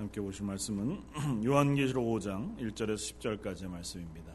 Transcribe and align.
함께 0.00 0.20
보실 0.22 0.46
말씀은 0.46 1.02
요한계시록 1.44 2.02
5장 2.02 2.56
1절에서 2.56 3.18
10절까지의 3.18 3.68
말씀입니다. 3.68 4.32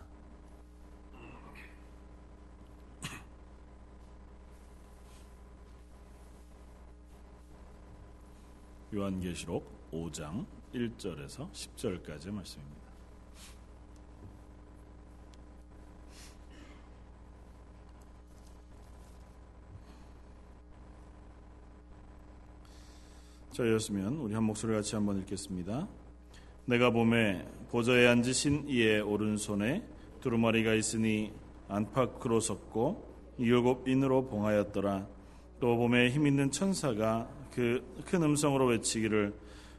요한계시록 8.93 9.91
5장 9.91 10.45
1절에서 10.71 11.51
10절까지의 11.51 12.31
말씀입니다. 12.31 12.84
저였으면 23.55 24.17
우리 24.17 24.33
한 24.33 24.43
목소리 24.43 24.73
같이 24.73 24.95
한번 24.95 25.17
읽겠습니다. 25.19 25.87
내가 26.65 26.89
봄에 26.89 27.47
보좌에 27.69 28.05
앉으신 28.05 28.65
이의 28.67 28.99
오른손에 28.99 29.81
두루마리가 30.19 30.73
있으니 30.73 31.31
안팎으로 31.69 32.41
섰고 32.41 33.35
일곱 33.37 33.87
인으로 33.87 34.27
봉하였더라. 34.27 35.07
또 35.61 35.77
봄에 35.77 36.09
힘 36.09 36.27
있는 36.27 36.51
천사가 36.51 37.29
그 37.53 37.81
큰 38.03 38.23
음성으로 38.23 38.65
외치기를 38.65 39.33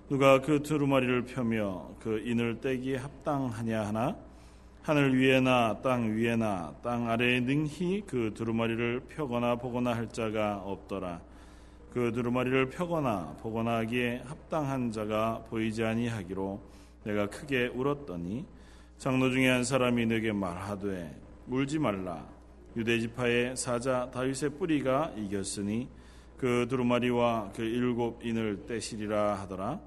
누가 0.08 0.40
그 0.40 0.62
두루마리를 0.62 1.26
펴며 1.26 1.90
그 2.00 2.22
인을 2.24 2.60
떼기에 2.62 2.96
합당하냐 2.96 3.88
하나 3.88 4.16
하늘 4.80 5.18
위에나 5.18 5.82
땅 5.82 6.16
위에나 6.16 6.76
땅 6.82 7.10
아래에 7.10 7.40
능히 7.40 8.04
그 8.06 8.32
두루마리를 8.34 9.00
펴거나 9.08 9.56
보거나 9.56 9.94
할 9.94 10.08
자가 10.08 10.62
없더라. 10.64 11.20
그 11.92 12.12
두루마리를 12.12 12.70
펴거나 12.70 13.36
보거나 13.40 13.78
하기에 13.78 14.22
합당한 14.26 14.92
자가 14.92 15.44
보이지 15.48 15.82
아니하기로 15.82 16.60
내가 17.04 17.28
크게 17.28 17.68
울었더니 17.68 18.44
장로 18.98 19.30
중에 19.30 19.48
한 19.48 19.64
사람이 19.64 20.06
내게 20.06 20.32
말하되 20.32 21.14
울지 21.48 21.78
말라. 21.78 22.26
유대 22.76 22.98
지파의 22.98 23.56
사자 23.56 24.10
다윗의 24.10 24.50
뿌리가 24.58 25.12
이겼으니 25.16 25.88
그 26.36 26.66
두루마리와 26.68 27.52
그 27.54 27.62
일곱 27.62 28.24
인을 28.24 28.66
떼시리라 28.66 29.34
하더라. 29.40 29.80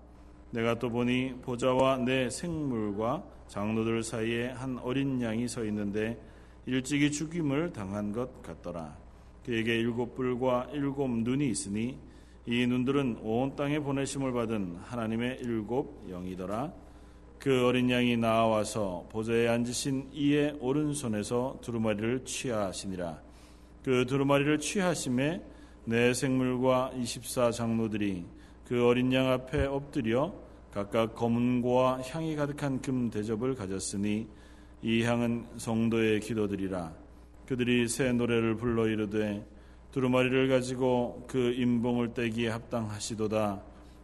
내가 0.51 0.79
또 0.79 0.89
보니 0.89 1.35
보좌와 1.43 1.97
내 1.97 2.29
생물과 2.29 3.23
장로들 3.47 4.03
사이에 4.03 4.49
한 4.49 4.79
어린 4.79 5.21
양이 5.21 5.47
서 5.47 5.63
있는데 5.65 6.19
일찍이 6.65 7.11
죽임을 7.11 7.71
당한 7.73 8.11
것 8.11 8.41
같더라 8.41 8.95
그에게 9.45 9.77
일곱 9.77 10.15
뿔과 10.15 10.69
일곱 10.73 11.09
눈이 11.09 11.49
있으니 11.49 11.97
이 12.45 12.65
눈들은 12.65 13.19
온 13.21 13.55
땅에 13.55 13.79
보내심을 13.79 14.33
받은 14.33 14.77
하나님의 14.83 15.39
일곱 15.41 16.07
영이더라. 16.09 16.73
그 17.39 17.65
어린 17.65 17.89
양이 17.89 18.17
나와서 18.17 19.07
보좌에 19.11 19.47
앉으신 19.47 20.09
이의 20.11 20.57
오른손에서 20.59 21.59
두루마리를 21.61 22.25
취하시니라. 22.25 23.21
그 23.83 24.05
두루마리를 24.05 24.59
취하심에 24.59 25.41
내 25.85 26.13
생물과 26.13 26.91
24 26.97 27.51
장로들이 27.51 28.25
그 28.65 28.85
어린 28.85 29.13
양 29.13 29.31
앞에 29.31 29.65
엎드려 29.65 30.33
각각 30.71 31.15
검은고와 31.15 32.01
향이 32.01 32.35
가득한 32.35 32.81
금 32.81 33.09
대접을 33.09 33.55
가졌으니 33.55 34.27
이 34.81 35.03
향은 35.03 35.45
성도의 35.57 36.19
기도들이라. 36.19 36.93
그들이 37.49 37.87
새 37.87 38.11
노래를 38.13 38.57
불러 38.57 38.87
이르되 38.87 39.43
두루마리를 39.89 40.49
가지고 40.49 41.25
그 41.27 41.51
임봉을 41.53 42.13
떼기에 42.13 42.49
합당하시도다. 42.49 43.63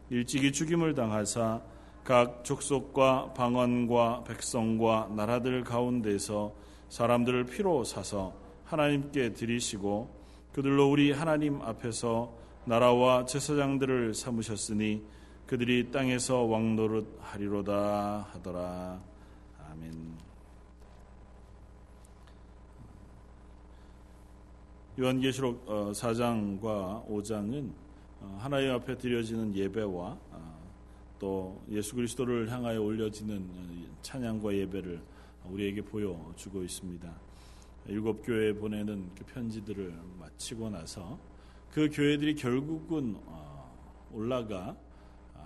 일찍이 0.09 0.51
죽임을 0.51 0.95
당하사 0.95 1.61
각 2.03 2.43
족속과 2.43 3.33
방언과 3.33 4.23
백성과 4.23 5.11
나라들 5.15 5.63
가운데서 5.63 6.55
사람들을 6.89 7.45
피로 7.45 7.83
사서 7.83 8.33
하나님께 8.63 9.33
드리시고 9.33 10.09
그들로 10.51 10.89
우리 10.89 11.11
하나님 11.11 11.61
앞에서 11.61 12.35
나라와 12.65 13.25
제사장들을 13.25 14.15
삼으셨으니 14.15 15.03
그들이 15.45 15.91
땅에서 15.91 16.41
왕노릇 16.41 17.19
하리로다 17.21 18.27
하더라. 18.31 18.99
아멘. 19.69 20.24
요한계시록 24.97 25.65
4장과 25.65 26.63
어, 26.63 27.05
5장은 27.09 27.69
어, 28.21 28.37
하나님 28.39 28.71
앞에 28.71 28.97
드려지는 28.97 29.53
예배와 29.53 30.17
어, 30.31 30.59
또 31.19 31.61
예수 31.69 31.95
그리스도를 31.95 32.49
향하여 32.49 32.81
올려지는 32.81 33.45
찬양과 34.01 34.53
예배를 34.55 35.01
우리에게 35.49 35.81
보여주고 35.81 36.63
있습니다. 36.63 37.13
일곱 37.87 38.21
교회에 38.23 38.53
보내는 38.53 39.09
그 39.17 39.25
편지들을 39.25 39.93
마치고 40.17 40.69
나서 40.69 41.19
그 41.71 41.89
교회들이 41.91 42.35
결국은 42.35 43.17
올라가 44.13 44.77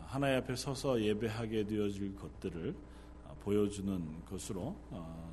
하나님 0.06 0.38
앞에 0.38 0.56
서서 0.56 1.02
예배하게 1.02 1.66
되어질 1.66 2.16
것들을 2.16 2.76
보여주는 3.50 4.24
것으로 4.30 4.76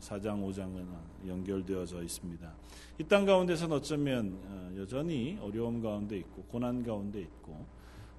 4장, 0.01 0.43
5장은 0.43 0.87
연결되어져 1.29 2.03
있습니다. 2.03 2.55
이 2.99 3.05
땅 3.05 3.27
가운데서는 3.27 3.77
어쩌면 3.77 4.39
어, 4.47 4.73
여전히 4.79 5.39
어려움 5.43 5.83
가운데 5.83 6.17
있고 6.17 6.45
고난 6.45 6.83
가운데 6.83 7.21
있고 7.21 7.67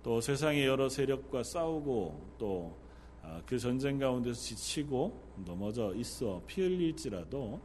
또 0.04 0.22
세상의 0.22 0.68
여러 0.68 0.88
세력과 0.88 1.42
싸우고 1.42 2.36
또그 2.38 2.76
아, 3.24 3.42
전쟁 3.60 3.98
가운데서 3.98 4.40
지치고 4.40 5.20
넘어져 5.44 5.96
있어 5.96 6.44
피 6.46 6.62
흘릴지라도 6.62 7.60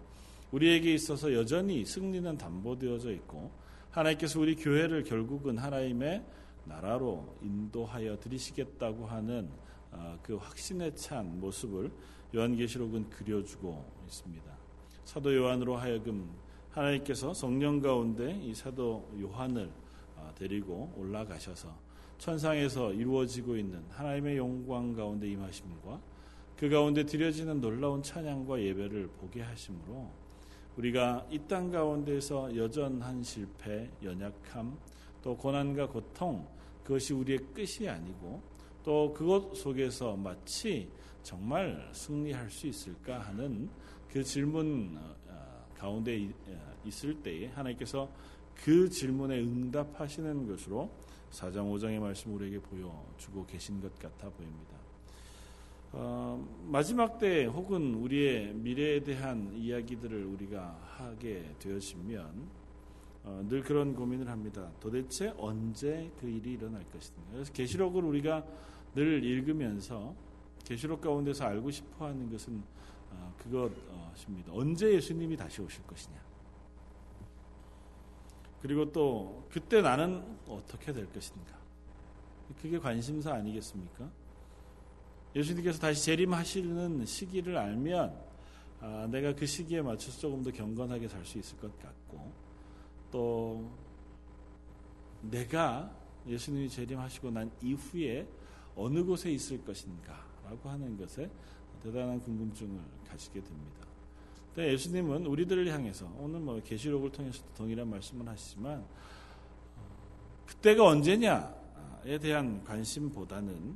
우리에게 0.53 0.95
있어서 0.95 1.35
여전히 1.35 1.85
승리는 1.85 2.39
담보되어져 2.39 3.13
있고 3.13 3.51
하나님께서 3.91 4.41
우리 4.41 4.57
교회를 4.57 5.05
결국은 5.05 5.59
하나님의 5.59 6.25
나라로 6.65 7.37
인도하여 7.43 8.19
드리시겠다고 8.21 9.05
하는 9.05 9.51
아, 9.93 10.17
그 10.23 10.37
확신에 10.37 10.95
찬 10.95 11.39
모습을 11.39 11.91
요한계시록은 12.35 13.11
그려주고 13.11 13.85
있습니다. 14.07 14.53
사도 15.05 15.35
요한으로 15.35 15.77
하여금 15.77 16.31
하나님께서 16.71 17.35
성령 17.35 17.81
가운데 17.81 18.41
이 18.43 18.55
사도 18.55 19.09
요한을 19.21 19.71
아, 20.17 20.33
데리고 20.35 20.93
올라가셔서 20.97 21.69
천상에서 22.19 22.93
이루어지고 22.93 23.57
있는 23.57 23.85
하나님의 23.91 24.37
영광 24.37 24.95
가운데 24.95 25.29
임하심과 25.29 26.01
그 26.57 26.69
가운데 26.69 27.05
드려지는 27.05 27.61
놀라운 27.61 28.03
찬양과 28.03 28.63
예배를 28.63 29.09
보게 29.19 29.43
하심으로 29.43 30.09
우리가 30.77 31.27
이 31.31 31.39
땅 31.49 31.71
가운데서 31.71 32.57
여전한 32.57 33.23
실패, 33.23 33.91
연약함, 34.03 34.79
또 35.23 35.37
고난과 35.37 35.89
고통 35.89 36.47
그것이 36.85 37.13
우리의 37.13 37.39
끝이 37.53 37.89
아니고 37.89 38.41
또 38.83 39.13
그것 39.13 39.55
속에서 39.57 40.17
마치 40.17 40.89
정말 41.23 41.91
승리할 41.93 42.51
수 42.51 42.67
있을까 42.67 43.21
하는 43.21 43.69
그 44.09 44.23
질문 44.23 44.97
어, 45.29 45.67
가운데 45.75 46.29
어, 46.49 46.75
있을 46.85 47.15
때에 47.23 47.47
하나님께서 47.49 48.11
그 48.55 48.89
질문에 48.89 49.41
응답하시는 49.41 50.47
것으로 50.47 50.91
4장 51.31 51.73
5장의 51.73 51.99
말씀 51.99 52.35
우리에게 52.35 52.59
보여주고 52.59 53.47
계신 53.47 53.81
것 53.81 53.99
같아 53.99 54.29
보입니다. 54.31 54.77
어, 55.93 56.47
마지막 56.65 57.19
때 57.19 57.45
혹은 57.45 57.95
우리의 57.95 58.55
미래에 58.55 59.01
대한 59.01 59.53
이야기들을 59.55 60.25
우리가 60.25 60.79
하게 60.97 61.55
되어지면 61.59 62.63
어, 63.25 63.45
늘 63.49 63.63
그런 63.63 63.95
고민을 63.95 64.29
합니다. 64.29 64.71
도대체 64.81 65.33
언제 65.37 66.11
그 66.19 66.29
일이 66.29 66.55
일어날 66.55 66.83
것인가? 66.91 67.23
그래서 67.33 67.53
계시록을 67.53 68.05
우리가 68.05 68.45
늘 68.95 69.23
읽으면서 69.23 70.15
계시록 70.65 71.01
가운데서 71.01 71.45
알고 71.45 71.71
싶어하는 71.71 72.31
것은 72.31 72.63
어, 73.11 73.35
그것입니다. 73.39 74.53
언제 74.53 74.93
예수님이 74.95 75.37
다시 75.37 75.61
오실 75.61 75.83
것이냐? 75.87 76.21
그리고 78.61 78.91
또 78.93 79.47
그때 79.51 79.83
나는 79.83 80.25
어떻게 80.47 80.93
될 80.93 81.13
것인가? 81.13 81.59
그게 82.61 82.79
관심사 82.79 83.33
아니겠습니까? 83.35 84.09
예수님께서 85.35 85.81
다시 85.81 86.05
재림하시는 86.05 87.05
시기를 87.07 87.57
알면 87.57 88.33
아, 88.81 89.07
내가 89.11 89.35
그 89.35 89.47
시기에 89.47 89.81
맞춰서 89.81 90.19
조금 90.19 90.43
더 90.43 90.51
경건하게 90.51 91.09
살 91.09 91.25
수 91.25 91.39
있을 91.39 91.57
것 91.59 91.77
같고 91.81 92.33
또 93.11 93.71
내가 95.23 95.95
예수님이 96.27 96.69
재림하시고 96.69 97.31
난 97.31 97.51
이후에 97.63 98.27
어느 98.75 99.05
곳에 99.05 99.31
있을 99.31 99.65
것인가 99.65 100.32
라고 100.53 100.69
하는 100.69 100.99
것에 100.99 101.31
대단한 101.83 102.21
궁금증을 102.21 102.79
가지게 103.09 103.43
됩니다. 103.43 103.87
근데 104.55 104.71
예수님은 104.73 105.25
우리들을 105.25 105.67
향해서 105.73 106.07
오늘 106.19 106.41
뭐 106.41 106.61
계시록을 106.63 107.11
통해서도 107.11 107.49
동일한 107.55 107.89
말씀을 107.89 108.29
하시지만 108.29 108.81
어, 108.81 108.85
그때가 110.47 110.85
언제냐에 110.87 112.19
대한 112.21 112.63
관심보다는 112.65 113.75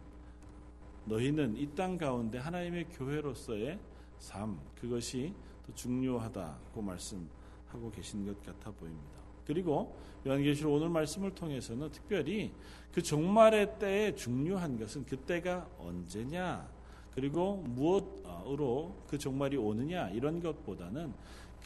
너희는 1.06 1.56
이 1.56 1.66
땅 1.74 1.96
가운데 1.96 2.36
하나님의 2.38 2.88
교회로서의 2.90 3.78
삶 4.18 4.60
그것이 4.78 5.32
더 5.66 5.74
중요하다고 5.74 6.82
말씀하고 6.82 7.90
계신 7.90 8.26
것 8.26 8.42
같아 8.44 8.70
보입니다. 8.72 9.15
그리고 9.46 9.96
요한계시록 10.26 10.72
오늘 10.72 10.88
말씀을 10.88 11.34
통해서는 11.34 11.90
특별히 11.90 12.52
그 12.92 13.02
종말의 13.02 13.78
때에 13.78 14.14
중요한 14.14 14.78
것은 14.78 15.06
그때가 15.06 15.68
언제냐 15.78 16.68
그리고 17.14 17.56
무엇으로 17.56 19.04
그 19.08 19.16
종말이 19.16 19.56
오느냐 19.56 20.10
이런 20.10 20.40
것보다는 20.40 21.12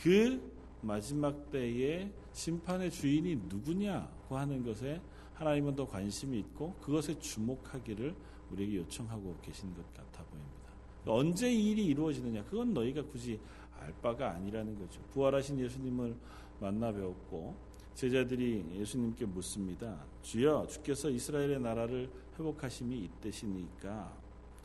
그 0.03 0.41
마지막 0.83 1.51
때에 1.51 2.11
심판의 2.33 2.91
주인이 2.91 3.37
누구냐고 3.49 4.37
하는 4.37 4.63
것에 4.63 5.01
하나님은 5.35 5.75
더 5.75 5.87
관심이 5.87 6.39
있고 6.39 6.75
그것에 6.81 7.19
주목하기를 7.19 8.15
우리에게 8.51 8.77
요청하고 8.77 9.37
계신 9.43 9.75
것 9.75 9.87
같아 9.95 10.23
보입니다. 10.25 10.61
언제 11.07 11.51
이 11.51 11.71
일이 11.71 11.87
이루어지느냐 11.87 12.45
그건 12.45 12.75
너희가 12.75 13.03
굳이 13.05 13.41
알 13.81 13.93
바가 14.03 14.33
아니라는 14.33 14.79
거죠. 14.79 15.01
부활하신 15.13 15.59
예수님을 15.59 16.15
만나 16.61 16.93
배웠고 16.93 17.70
제자들이 18.01 18.65
예수님께 18.77 19.27
묻습니다. 19.27 19.95
주여 20.23 20.67
주께서 20.71 21.11
이스라엘의 21.11 21.61
나라를 21.61 22.11
회복하심이 22.39 22.99
이때시니까 22.99 24.11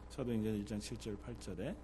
사도행전 0.10 0.64
1장 0.64 0.80
7절 0.80 1.18
8절에 1.18 1.76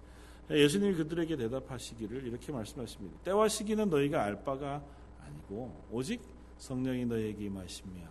예수님이 0.50 0.94
그들에게 0.94 1.36
대답하시기를 1.36 2.26
이렇게 2.26 2.52
말씀하십니다. 2.52 3.18
때와 3.24 3.48
시기는 3.48 3.90
너희가 3.90 4.22
알 4.22 4.42
바가 4.42 4.82
아니고 5.20 5.88
오직 5.90 6.22
성령이 6.56 7.04
너희에게 7.04 7.44
임하시면 7.44 8.08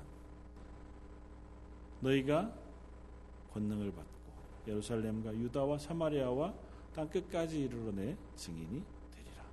너희가 2.02 2.54
권능을 3.54 3.92
받고 3.92 4.12
예루살렘과 4.68 5.34
유다와 5.34 5.80
사마리아와 5.80 6.54
땅 6.94 7.10
끝까지 7.10 7.64
이르러 7.64 7.92
내 7.92 8.16
증인이 8.36 8.84
되리라. 9.16 9.44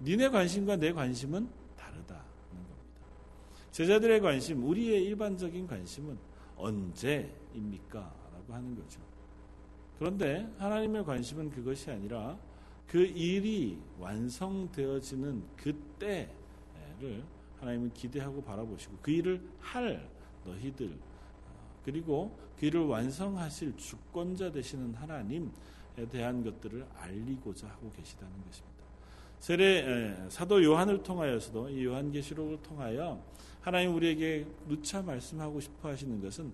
니네 0.00 0.30
관심과 0.30 0.76
내 0.76 0.92
관심은 0.92 1.66
겁니다. 2.06 2.35
제자들의 3.76 4.22
관심, 4.22 4.64
우리의 4.64 5.04
일반적인 5.04 5.66
관심은 5.66 6.16
언제입니까? 6.56 8.00
라고 8.32 8.54
하는 8.54 8.74
거죠. 8.74 9.02
그런데 9.98 10.50
하나님의 10.56 11.04
관심은 11.04 11.50
그것이 11.50 11.90
아니라 11.90 12.38
그 12.86 12.96
일이 12.96 13.78
완성되어지는 13.98 15.42
그때를 15.58 17.22
하나님은 17.60 17.92
기대하고 17.92 18.42
바라보시고 18.44 18.96
그 19.02 19.10
일을 19.10 19.46
할 19.60 20.08
너희들 20.46 20.96
그리고 21.84 22.34
그 22.58 22.64
일을 22.64 22.86
완성하실 22.86 23.76
주권자 23.76 24.52
되시는 24.52 24.94
하나님에 24.94 25.50
대한 26.10 26.42
것들을 26.42 26.86
알리고자 26.96 27.68
하고 27.68 27.90
계시다는 27.90 28.32
것입니다. 28.42 28.76
세례 29.38 30.16
사도 30.30 30.64
요한을 30.64 31.02
통하여서도 31.02 31.68
이 31.68 31.84
요한계시록을 31.84 32.62
통하여 32.62 33.22
하나님 33.66 33.96
우리에게 33.96 34.46
누차 34.68 35.02
말씀하고 35.02 35.58
싶어 35.58 35.88
하시는 35.88 36.20
것은 36.20 36.52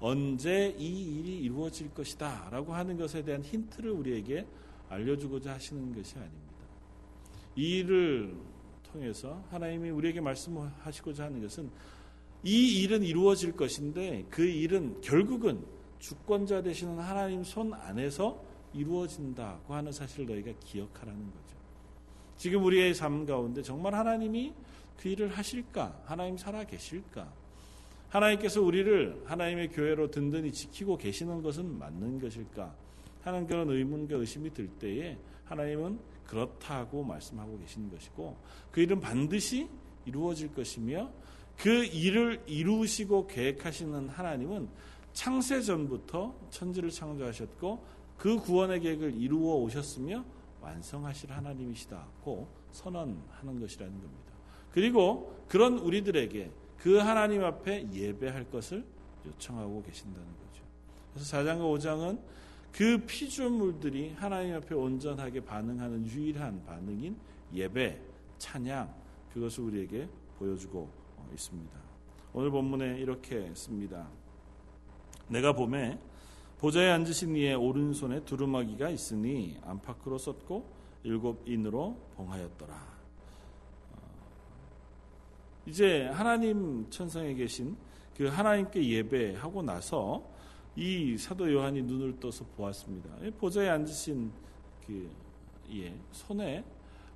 언제 0.00 0.74
이 0.78 1.18
일이 1.18 1.38
이루어질 1.40 1.92
것이다 1.92 2.48
라고 2.50 2.72
하는 2.72 2.96
것에 2.96 3.22
대한 3.22 3.42
힌트를 3.42 3.90
우리에게 3.90 4.46
알려주고자 4.88 5.52
하시는 5.52 5.94
것이 5.94 6.16
아닙니다. 6.16 6.64
이 7.54 7.80
일을 7.80 8.34
통해서 8.82 9.44
하나님이 9.50 9.90
우리에게 9.90 10.22
말씀하시고자 10.22 11.24
하는 11.24 11.42
것은 11.42 11.70
이 12.42 12.80
일은 12.80 13.02
이루어질 13.02 13.52
것인데 13.52 14.24
그 14.30 14.42
일은 14.42 15.02
결국은 15.02 15.62
주권자 15.98 16.62
되시는 16.62 16.98
하나님 16.98 17.44
손 17.44 17.74
안에서 17.74 18.42
이루어진다고 18.72 19.74
하는 19.74 19.92
사실을 19.92 20.24
너희가 20.24 20.58
기억하라는 20.60 21.26
거죠. 21.26 21.56
지금 22.38 22.64
우리의 22.64 22.94
삶 22.94 23.26
가운데 23.26 23.60
정말 23.60 23.94
하나님이 23.94 24.54
그 24.98 25.08
일을 25.08 25.28
하실까? 25.28 26.02
하나님 26.04 26.36
살아 26.36 26.64
계실까? 26.64 27.32
하나님께서 28.08 28.62
우리를 28.62 29.22
하나님의 29.26 29.70
교회로 29.70 30.10
든든히 30.10 30.52
지키고 30.52 30.96
계시는 30.96 31.42
것은 31.42 31.78
맞는 31.78 32.20
것일까? 32.20 32.74
하는 33.22 33.46
그런 33.46 33.70
의문과 33.70 34.16
의심이 34.16 34.52
들 34.52 34.68
때에 34.68 35.18
하나님은 35.46 35.98
그렇다고 36.26 37.02
말씀하고 37.02 37.58
계시는 37.58 37.90
것이고 37.90 38.36
그 38.70 38.80
일은 38.80 39.00
반드시 39.00 39.68
이루어질 40.04 40.54
것이며 40.54 41.10
그 41.56 41.84
일을 41.84 42.42
이루시고 42.46 43.26
계획하시는 43.26 44.08
하나님은 44.08 44.68
창세 45.12 45.60
전부터 45.62 46.34
천지를 46.50 46.90
창조하셨고 46.90 47.84
그 48.18 48.36
구원의 48.36 48.80
계획을 48.80 49.14
이루어 49.14 49.56
오셨으며 49.56 50.24
완성하실 50.60 51.32
하나님이시다고 51.32 52.48
선언하는 52.72 53.60
것이라는 53.60 53.92
겁니다. 53.92 54.23
그리고 54.74 55.32
그런 55.46 55.78
우리들에게 55.78 56.50
그 56.78 56.96
하나님 56.96 57.44
앞에 57.44 57.92
예배할 57.92 58.50
것을 58.50 58.84
요청하고 59.24 59.84
계신다는 59.84 60.26
거죠. 60.26 60.64
그래서 61.12 61.36
4장과 61.36 61.60
5장은 61.78 62.18
그 62.72 62.98
피조물들이 63.06 64.14
하나님 64.16 64.56
앞에 64.56 64.74
온전하게 64.74 65.44
반응하는 65.44 66.04
유일한 66.08 66.64
반응인 66.64 67.16
예배, 67.52 68.00
찬양, 68.38 68.92
그것을 69.32 69.62
우리에게 69.62 70.08
보여주고 70.40 70.90
있습니다. 71.32 71.78
오늘 72.32 72.50
본문에 72.50 72.98
이렇게 72.98 73.54
씁니다. 73.54 74.08
내가 75.28 75.52
봄에 75.52 76.00
보좌에 76.58 76.90
앉으신 76.90 77.36
이의 77.36 77.54
오른손에 77.54 78.24
두루마기가 78.24 78.90
있으니 78.90 79.56
안팎으로 79.62 80.18
썼고 80.18 80.68
일곱 81.04 81.48
인으로 81.48 81.96
봉하였더라. 82.16 82.93
어, 85.64 85.70
이제 85.70 86.06
하나님 86.08 86.88
천상에 86.90 87.34
계신 87.34 87.76
그 88.16 88.26
하나님께 88.26 88.86
예배하고 88.86 89.62
나서 89.62 90.22
이 90.76 91.16
사도 91.16 91.52
요한이 91.52 91.82
눈을 91.82 92.20
떠서 92.20 92.44
보았습니다. 92.56 93.10
보좌에 93.38 93.68
앉으신 93.68 94.30
그 94.86 95.10
예, 95.72 95.94
손에 96.12 96.64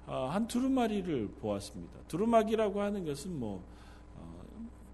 어, 0.07 0.29
한 0.31 0.47
두루마리를 0.47 1.29
보았습니다. 1.41 1.99
두루마기라고 2.09 2.81
하는 2.81 3.05
것은 3.05 3.39
뭐 3.39 3.63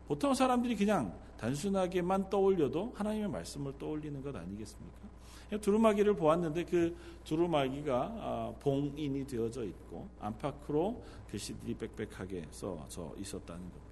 보통 0.06 0.34
사람들이 0.34 0.76
그냥 0.76 1.16
단순하게만 1.38 2.28
떠올려도 2.30 2.92
하나님의 2.94 3.28
말씀을 3.28 3.78
떠올리는 3.78 4.20
것 4.22 4.34
아니겠습니까? 4.34 5.13
두루마기를 5.60 6.14
보았는데 6.14 6.64
그 6.64 6.96
두루마기가 7.24 7.94
아, 7.96 8.54
봉인이 8.60 9.26
되어져 9.26 9.64
있고 9.64 10.08
안팎으로 10.20 11.02
글씨들이 11.30 11.74
빽빽하게 11.74 12.46
써져 12.50 13.14
있었다는 13.18 13.60
겁니다. 13.60 13.84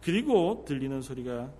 그리고 0.00 0.64
들리는 0.66 1.00
소리가 1.02 1.52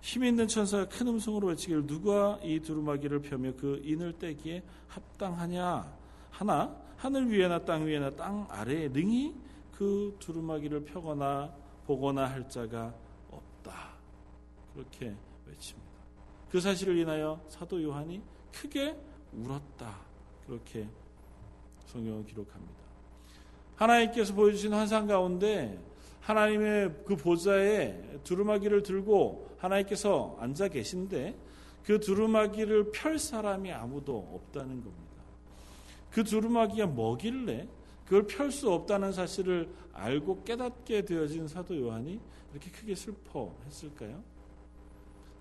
힘 0.00 0.24
있는 0.24 0.46
천사가 0.46 0.88
큰 0.88 1.08
음성으로 1.08 1.48
외치기를 1.48 1.86
누가 1.86 2.38
이 2.42 2.60
두루마기를 2.60 3.20
펴며 3.20 3.52
그 3.56 3.80
인을 3.84 4.18
떼기에 4.18 4.62
합당하냐 4.88 5.92
하나 6.30 6.76
하늘 6.96 7.30
위에나 7.30 7.64
땅 7.64 7.86
위에나 7.86 8.10
땅 8.10 8.46
아래에 8.50 8.88
능히 8.88 9.34
그 9.72 10.16
두루마기를 10.20 10.84
펴거나 10.84 11.54
보거나 11.86 12.26
할 12.26 12.48
자가 12.48 12.94
그렇게 14.74 15.14
외칩니다. 15.46 15.88
그 16.50 16.60
사실을 16.60 16.98
인하여 16.98 17.40
사도 17.48 17.82
요한이 17.82 18.20
크게 18.54 18.96
울었다. 19.32 19.96
그렇게 20.46 20.86
성경을 21.86 22.24
기록합니다. 22.24 22.84
하나님께서 23.76 24.34
보여주신 24.34 24.72
환상 24.72 25.06
가운데 25.06 25.78
하나님의 26.20 27.02
그 27.04 27.16
보좌에 27.16 28.00
두루마기를 28.24 28.82
들고 28.82 29.56
하나님께서 29.58 30.36
앉아 30.40 30.68
계신데 30.68 31.36
그 31.84 32.00
두루마기를 32.00 32.92
펼 32.92 33.18
사람이 33.18 33.72
아무도 33.72 34.16
없다는 34.32 34.82
겁니다. 34.82 35.04
그 36.10 36.24
두루마기가 36.24 36.86
뭐길래 36.86 37.68
그걸 38.04 38.26
펼 38.26 38.50
수 38.50 38.70
없다는 38.70 39.12
사실을 39.12 39.68
알고 39.92 40.44
깨닫게 40.44 41.04
되어진 41.04 41.48
사도 41.48 41.78
요한이 41.78 42.20
이렇게 42.52 42.70
크게 42.70 42.94
슬퍼했을까요? 42.94 44.22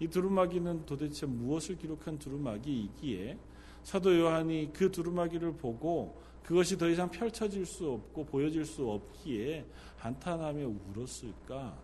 이 0.04 0.08
두루마기는 0.10 0.86
도대체 0.86 1.26
무엇을 1.26 1.78
기록한 1.78 2.20
두루마기이기에 2.20 3.38
사도 3.84 4.20
요한이 4.20 4.72
그 4.74 4.92
두루마기를 4.92 5.54
보고 5.54 6.22
그것이 6.44 6.78
더 6.78 6.90
이상 6.90 7.10
펼쳐질 7.10 7.66
수 7.66 7.90
없고 7.90 8.26
보여질 8.26 8.66
수 8.66 8.86
없기에 8.86 9.66
한탄하며 9.96 10.68
울었을까? 10.68 11.80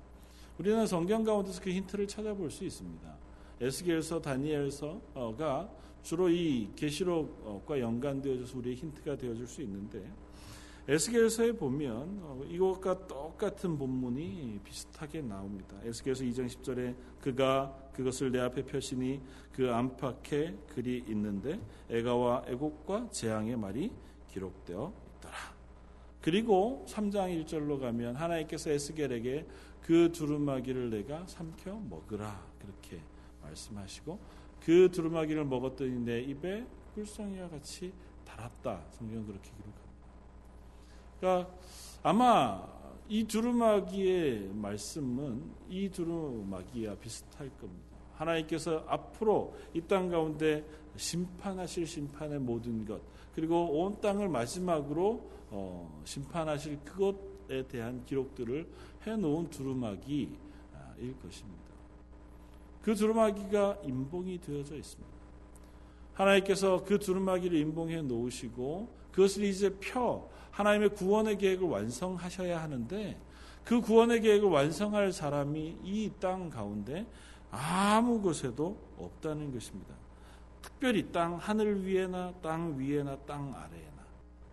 우리는 0.58 0.86
성경 0.86 1.24
가운데서 1.24 1.62
그 1.62 1.72
힌트를 1.72 2.10
찾아볼 2.10 2.52
수 2.52 2.66
있습니다. 2.66 3.18
에스겔서, 3.62 4.22
다니엘서가 4.22 5.70
주로 6.04 6.28
이 6.28 6.70
계시록과 6.76 7.80
연관되어져서 7.80 8.58
우리의 8.58 8.76
힌트가 8.76 9.16
되어줄 9.16 9.48
수 9.48 9.62
있는데 9.62 10.12
에스겔서에 10.90 11.52
보면 11.52 12.20
어, 12.24 12.42
이것과 12.50 13.08
똑같은 13.08 13.78
본문이 13.78 14.60
비슷하게 14.64 15.22
나옵니다. 15.22 15.78
에스겔서 15.84 16.24
2장 16.24 16.48
10절에 16.48 16.96
그가 17.22 17.89
그것을 18.00 18.32
내 18.32 18.40
앞에 18.40 18.64
펴시니 18.64 19.20
그 19.52 19.70
안팎에 19.70 20.56
글이 20.70 21.04
있는데 21.10 21.60
애가와 21.90 22.46
애곡과 22.48 23.10
재앙의 23.10 23.58
말이 23.58 23.92
기록되어 24.30 24.94
있더라. 25.18 25.36
그리고 26.22 26.86
3장 26.88 27.46
1절로 27.46 27.78
가면 27.78 28.16
하나님께서 28.16 28.70
에스겔에게 28.70 29.46
그 29.82 30.14
두루마기를 30.14 30.90
내가 30.92 31.28
삼켜 31.28 31.76
먹으라 31.90 32.42
그렇게 32.60 33.04
말씀하시고 33.42 34.18
그 34.64 34.90
두루마기를 34.92 35.44
먹었더니 35.44 36.00
내 36.00 36.22
입에 36.22 36.66
꿀성이와 36.96 37.50
같이 37.50 37.92
달았다. 38.24 38.86
성경 38.92 39.26
그렇게 39.26 39.52
기록합니다. 39.52 39.90
그러니까 41.20 41.54
아마 42.04 42.66
이 43.10 43.26
두루마기의 43.26 44.52
말씀은 44.54 45.52
이 45.68 45.90
두루마기와 45.90 46.96
비슷할 46.96 47.50
겁니다. 47.58 47.89
하나님께서 48.20 48.84
앞으로 48.88 49.56
이 49.74 49.82
땅 49.82 50.10
가운데 50.10 50.64
심판하실 50.98 51.88
심판의 51.88 52.40
모든 52.40 52.86
것 52.86 53.02
그리고 53.34 53.82
온 53.82 54.00
땅을 54.02 54.28
마지막으로 54.28 55.30
어, 55.52 56.02
심판하실 56.04 56.80
그것에 56.84 57.64
대한 57.68 58.04
기록들을 58.06 58.68
해놓은 59.08 59.50
두루마기일 59.50 60.30
것입니다. 61.22 61.70
그 62.82 62.94
두루마기가 62.94 63.80
임봉이 63.84 64.40
되어져 64.42 64.76
있습니다. 64.76 65.10
하나님께서 66.14 66.84
그 66.84 67.00
두루마기를 67.00 67.58
임봉해 67.58 68.02
놓으시고 68.02 68.90
그것을 69.12 69.46
이제 69.46 69.70
펴 69.80 70.28
하나님의 70.52 70.90
구원의 70.90 71.38
계획을 71.38 71.68
완성하셔야 71.68 72.62
하는데 72.62 73.18
그 73.64 73.80
구원의 73.82 74.22
계획을 74.22 74.50
완성할 74.50 75.14
사람이 75.14 75.78
이 75.84 76.10
땅 76.20 76.50
가운데 76.50 77.06
아무 77.52 78.22
곳에도 78.22 78.78
없다는 78.98 79.54
것입니다. 79.54 79.96
특별히 80.62 81.12
땅 81.12 81.36
하늘 81.36 81.86
위에나 81.86 82.34
땅 82.42 82.78
위에나 82.78 83.18
땅 83.20 83.54
아래에나 83.56 84.06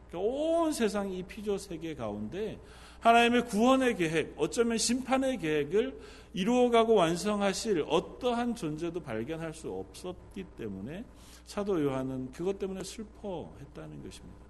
그러니까 0.08 0.18
온 0.18 0.72
세상 0.72 1.10
이 1.10 1.22
피조 1.22 1.58
세계 1.58 1.94
가운데 1.94 2.60
하나님의 3.00 3.46
구원의 3.46 3.96
계획, 3.96 4.34
어쩌면 4.36 4.78
심판의 4.78 5.38
계획을 5.38 5.98
이루어가고 6.34 6.94
완성하실 6.94 7.84
어떠한 7.88 8.56
존재도 8.56 9.00
발견할 9.00 9.54
수 9.54 9.70
없었기 9.70 10.44
때문에 10.56 11.04
사도 11.44 11.82
요한은 11.82 12.32
그것 12.32 12.58
때문에 12.58 12.82
슬퍼했다는 12.82 14.02
것입니다. 14.02 14.46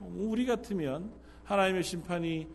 우리 0.00 0.44
같으면 0.44 1.12
하나님의 1.44 1.82
심판이 1.82 2.48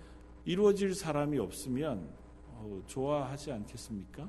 이루어질 0.46 0.94
사람이 0.94 1.40
없으면 1.40 2.10
어, 2.48 2.82
좋아하지 2.88 3.52
않겠습니까? 3.52 4.28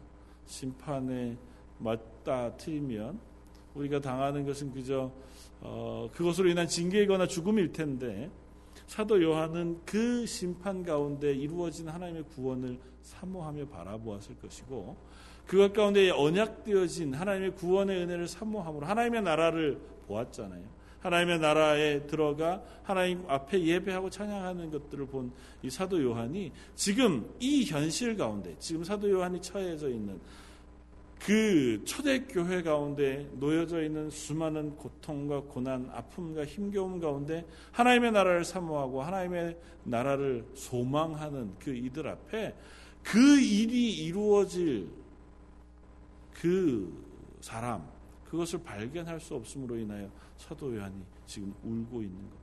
심판에 0.51 1.37
맞다 1.79 2.57
틀리면 2.57 3.19
우리가 3.75 4.01
당하는 4.01 4.45
것은 4.45 4.73
그저 4.73 5.11
어, 5.61 6.11
그것으로 6.13 6.49
인한 6.49 6.67
징계이거나 6.67 7.29
죽음일 7.29 7.73
텐데 7.73 8.31
사도 8.87 9.23
요한은 9.23 9.81
그 9.85 10.27
심판 10.27 10.83
가운데 10.83 11.33
이루어진 11.33 11.89
하나님의 11.89 12.25
구원을 12.25 12.79
사모하며 13.03 13.69
바라보았을 13.69 14.37
것이고 14.41 14.97
그것 15.47 15.73
가운데 15.73 16.11
언약되어진 16.11 17.15
하나님의 17.15 17.55
구원의 17.55 18.03
은혜를 18.03 18.27
사모함으로 18.27 18.87
하나님의 18.87 19.23
나라를 19.23 19.81
보았잖아요. 20.09 20.65
하나님의 21.01 21.39
나라에 21.39 22.07
들어가 22.07 22.63
하나님 22.83 23.25
앞에 23.29 23.63
예배하고 23.63 24.11
찬양하는 24.11 24.71
것들을 24.71 25.07
본 25.07 25.33
이 25.63 25.69
사도 25.69 26.03
요한이 26.03 26.53
지금 26.75 27.29
이 27.39 27.65
현실 27.65 28.17
가운데 28.17 28.57
지금 28.59 28.83
사도 28.83 29.11
요한이 29.11 29.43
처해져 29.43 29.91
있는 29.91 30.19
그 31.19 31.83
초대교회 31.85 32.63
가운데 32.63 33.29
놓여져 33.35 33.83
있는 33.83 34.09
수많은 34.09 34.75
고통과 34.77 35.43
고난, 35.43 35.91
아픔과 35.93 36.47
힘겨움 36.47 36.99
가운데 36.99 37.45
하나님의 37.73 38.13
나라를 38.13 38.45
사모하고 38.45 39.03
하나님의 39.03 39.59
나라를 39.85 40.47
소망하는 40.55 41.53
그 41.59 41.75
이들 41.75 42.09
앞에 42.09 42.55
그 43.03 43.39
일이 43.39 43.93
이루어질 44.07 44.89
그 46.33 46.91
사람, 47.41 47.87
그것을 48.31 48.63
발견할 48.63 49.19
수 49.19 49.35
없음으로 49.35 49.77
인하여 49.77 50.09
사도 50.37 50.75
요한이 50.75 51.03
지금 51.27 51.53
울고 51.65 52.03
있는 52.03 52.17
겁니다. 52.17 52.37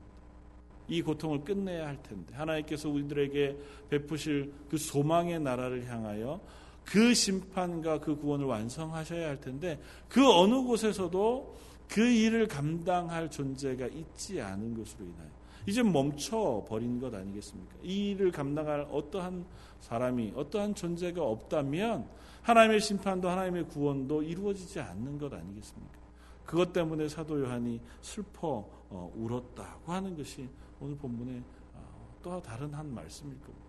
이 0.86 1.00
고통을 1.02 1.44
끝내야 1.44 1.86
할 1.86 2.02
텐데 2.02 2.34
하나님께서 2.34 2.90
우리들에게 2.90 3.56
베푸실 3.88 4.52
그 4.70 4.76
소망의 4.76 5.40
나라를 5.40 5.86
향하여 5.86 6.40
그 6.84 7.14
심판과 7.14 8.00
그 8.00 8.16
구원을 8.16 8.46
완성하셔야 8.46 9.28
할 9.28 9.40
텐데 9.40 9.80
그 10.08 10.30
어느 10.30 10.62
곳에서도 10.62 11.56
그 11.88 12.02
일을 12.02 12.48
감당할 12.48 13.30
존재가 13.30 13.86
있지 13.86 14.40
않은 14.42 14.76
것으로 14.76 15.06
인하여 15.06 15.28
이제 15.66 15.82
멈춰 15.82 16.64
버린 16.68 17.00
것 17.00 17.14
아니겠습니까? 17.14 17.76
이 17.82 18.10
일을 18.10 18.30
감당할 18.30 18.86
어떠한 18.90 19.44
사람이 19.80 20.32
어떠한 20.36 20.74
존재가 20.74 21.22
없다면 21.22 22.06
하나님의 22.42 22.80
심판도 22.80 23.28
하나님의 23.28 23.64
구원도 23.68 24.22
이루어지지 24.22 24.80
않는 24.80 25.18
것 25.18 25.32
아니겠습니까? 25.32 25.98
그것 26.46 26.72
때문에 26.72 27.08
사도 27.08 27.40
요한이 27.40 27.80
슬퍼 28.00 28.66
어, 28.90 29.12
울었다고 29.14 29.92
하는 29.92 30.16
것이 30.16 30.48
오늘 30.80 30.96
본문의 30.96 31.42
어, 31.74 32.16
또 32.22 32.40
다른 32.40 32.72
한 32.72 32.92
말씀일 32.94 33.34
겁니다. 33.40 33.68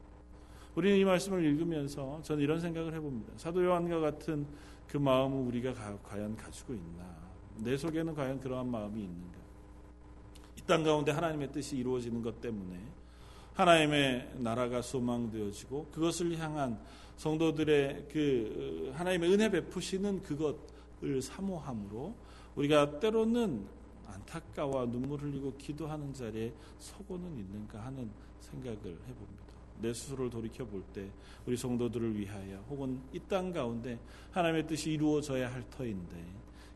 우리는 0.75 0.97
이 0.97 1.03
말씀을 1.03 1.43
읽으면서 1.43 2.21
저는 2.21 2.41
이런 2.41 2.59
생각을 2.61 2.93
해봅니다. 2.93 3.33
사도 3.35 3.63
요한과 3.65 3.99
같은 3.99 4.47
그 4.88 4.97
마음을 4.97 5.38
우리가 5.47 5.73
과연 6.03 6.38
가지고 6.38 6.73
있나? 6.73 7.03
내 7.57 7.75
속에는 7.75 8.15
과연 8.15 8.39
그러한 8.39 8.69
마음이 8.69 9.01
있는가? 9.01 9.39
이 10.57 10.61
땅 10.69 10.83
가운데 10.83 11.11
하나님의 11.11 11.51
뜻이 11.51 11.77
이루어지는 11.77 12.21
것 12.21 12.39
때문에 12.39 12.79
하나님의 13.55 14.35
나라가 14.38 14.81
소망되어지고 14.81 15.88
그것을 15.91 16.38
향한 16.38 16.79
성도들의 17.19 18.07
그 18.09 18.93
하나님의 18.95 19.33
은혜 19.33 19.49
베푸시는 19.51 20.23
그것을 20.23 21.21
사모함으로 21.21 22.15
우리가 22.55 23.01
때로는 23.01 23.67
안타까워 24.07 24.85
눈물 24.85 25.19
흘리고 25.19 25.53
기도하는 25.57 26.13
자리에 26.13 26.53
서고는 26.77 27.38
있는가 27.38 27.85
하는 27.85 28.09
생각을 28.39 28.77
해봅니다. 28.79 29.49
내 29.81 29.93
스스로를 29.93 30.29
돌이켜 30.29 30.65
볼 30.65 30.81
때 30.93 31.09
우리 31.45 31.57
성도들을 31.57 32.17
위하여 32.17 32.57
혹은 32.69 33.01
이 33.13 33.19
땅 33.19 33.51
가운데 33.51 33.99
하나님의 34.31 34.67
뜻이 34.67 34.91
이루어져야 34.93 35.53
할 35.53 35.69
터인데 35.69 36.25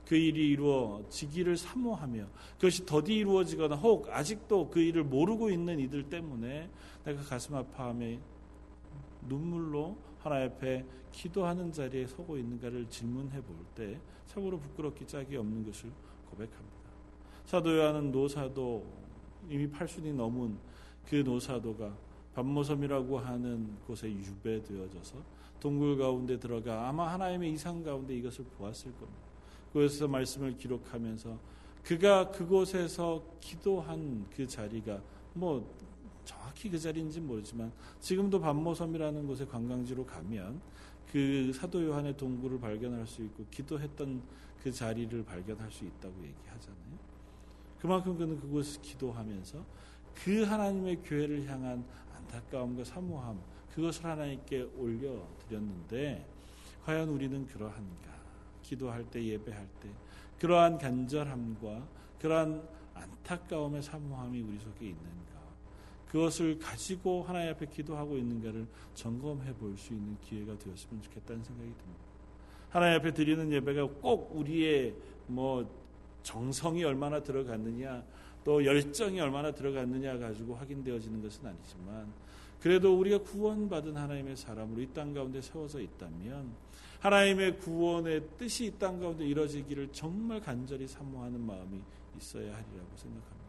그 0.05 0.15
일이 0.15 0.49
이루어지기를 0.49 1.55
사모하며 1.55 2.27
그것이 2.55 2.85
더디 2.85 3.15
이루어지거나 3.15 3.77
혹 3.77 4.09
아직도 4.09 4.69
그 4.69 4.81
일을 4.81 5.05
모르고 5.05 5.49
있는 5.49 5.79
이들 5.79 6.09
때문에 6.09 6.69
내가 7.05 7.21
가슴 7.23 7.55
아파하며 7.55 8.17
눈물로 9.29 9.95
하나님 10.23 10.51
앞에 10.51 10.85
기도하는 11.11 11.71
자리에 11.71 12.07
서고 12.07 12.37
있는가를 12.37 12.89
질문해 12.89 13.41
볼 13.41 13.55
때 13.75 13.99
참으로 14.25 14.57
부끄럽기 14.57 15.05
짝이 15.05 15.35
없는 15.35 15.65
것을 15.65 15.91
고백합니다. 16.29 16.73
사도 17.45 17.75
요한은 17.77 18.11
노사도 18.11 18.85
이미 19.49 19.69
8순이 19.69 20.13
넘은 20.13 20.57
그 21.09 21.15
노사도가 21.17 21.93
반모섬이라고 22.35 23.19
하는 23.19 23.77
곳에 23.85 24.09
유배되어져서 24.09 25.17
동굴 25.59 25.97
가운데 25.97 26.39
들어가 26.39 26.87
아마 26.87 27.11
하나님의 27.13 27.51
이상 27.51 27.83
가운데 27.83 28.15
이것을 28.15 28.45
보았을 28.57 28.91
겁니다. 28.93 29.21
그것에서 29.71 30.07
말씀을 30.07 30.57
기록하면서 30.57 31.37
그가 31.83 32.31
그곳에서 32.31 33.23
기도한 33.39 34.25
그 34.35 34.47
자리가 34.47 35.01
뭐 35.33 35.67
정확히 36.25 36.69
그 36.69 36.79
자리인지 36.79 37.19
모르지만 37.21 37.71
지금도 37.99 38.39
반모섬이라는 38.39 39.27
곳에 39.27 39.45
관광지로 39.45 40.05
가면 40.05 40.61
그 41.11 41.51
사도 41.53 41.83
요한의 41.83 42.17
동굴을 42.17 42.59
발견할 42.59 43.05
수 43.05 43.23
있고 43.23 43.45
기도했던 43.51 44.21
그 44.63 44.71
자리를 44.71 45.23
발견할 45.25 45.71
수 45.71 45.85
있다고 45.85 46.15
얘기하잖아요. 46.23 47.13
그만큼 47.79 48.17
그는 48.17 48.39
그곳에서 48.39 48.81
기도하면서 48.81 49.63
그 50.15 50.43
하나님의 50.43 51.03
교회를 51.03 51.47
향한 51.49 51.83
안타까움과 52.15 52.83
사모함 52.83 53.41
그것을 53.75 54.05
하나님께 54.05 54.69
올려 54.77 55.27
드렸는데 55.47 56.25
과연 56.85 57.09
우리는 57.09 57.45
그러한가? 57.47 58.13
기도할 58.61 59.03
때 59.11 59.21
예배할 59.23 59.67
때 59.81 59.89
그러한 60.39 60.77
간절함과 60.77 61.87
그러한 62.19 62.67
안타까움의 62.93 63.83
사모함이 63.83 64.41
우리 64.41 64.59
속에 64.59 64.87
있는가? 64.87 65.32
그것을 66.13 66.59
가지고 66.59 67.23
하나님 67.23 67.49
앞에 67.51 67.65
기도하고 67.65 68.17
있는가를 68.17 68.67
점검해 68.93 69.55
볼 69.55 69.75
수 69.75 69.93
있는 69.93 70.15
기회가 70.21 70.55
되었으면 70.59 71.01
좋겠다는 71.01 71.43
생각이 71.43 71.69
듭니다. 71.69 72.03
하나님 72.69 72.99
앞에 72.99 73.11
드리는 73.13 73.51
예배가 73.51 73.87
꼭 73.99 74.29
우리의 74.35 74.93
뭐 75.25 75.67
정성이 76.21 76.83
얼마나 76.83 77.21
들어갔느냐 77.23 78.03
또 78.43 78.63
열정이 78.63 79.19
얼마나 79.19 79.51
들어갔느냐 79.51 80.19
가지고 80.19 80.53
확인되어지는 80.55 81.21
것은 81.23 81.47
아니지만 81.47 82.13
그래도 82.59 82.95
우리가 82.97 83.17
구원받은 83.19 83.97
하나님의 83.97 84.37
사람으로 84.37 84.81
이 84.81 84.93
땅 84.93 85.13
가운데 85.15 85.41
세워져 85.41 85.81
있다면 85.81 86.51
하나님의 86.99 87.57
구원의 87.57 88.21
뜻이 88.37 88.65
이 88.65 88.77
땅 88.77 88.99
가운데 88.99 89.25
이루어지기를 89.25 89.89
정말 89.91 90.39
간절히 90.39 90.87
사모하는 90.87 91.41
마음이 91.41 91.81
있어야 92.17 92.53
하리라고 92.53 92.89
생각합니다. 92.95 93.42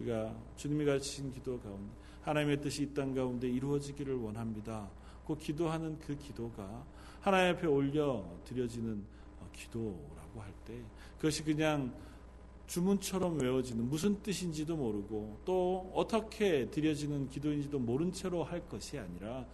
우리가 0.00 0.34
주님이 0.56 0.84
가르치신 0.84 1.32
기도 1.32 1.58
가운데 1.60 1.92
하나님의 2.22 2.60
뜻이 2.60 2.82
이 2.82 2.94
땅 2.94 3.14
가운데 3.14 3.48
이루어지기를 3.48 4.14
원합니다. 4.14 4.88
그 5.26 5.36
기도하는 5.36 5.98
그 5.98 6.16
기도가 6.16 6.84
하나님 7.20 7.56
앞에 7.56 7.66
올려 7.66 8.24
드려지는 8.44 9.04
기도라고 9.52 10.40
할 10.40 10.50
때 10.64 10.74
그것이 11.16 11.44
그냥 11.44 11.92
주문처럼 12.66 13.38
외워지는 13.40 13.88
무슨 13.88 14.22
뜻인지도 14.22 14.76
모르고 14.76 15.40
또 15.44 15.90
어떻게 15.94 16.70
드려지는 16.70 17.28
기도인지도 17.28 17.78
모른 17.78 18.12
채로 18.12 18.44
할 18.44 18.60
것이 18.68 18.98
아니라 18.98 19.44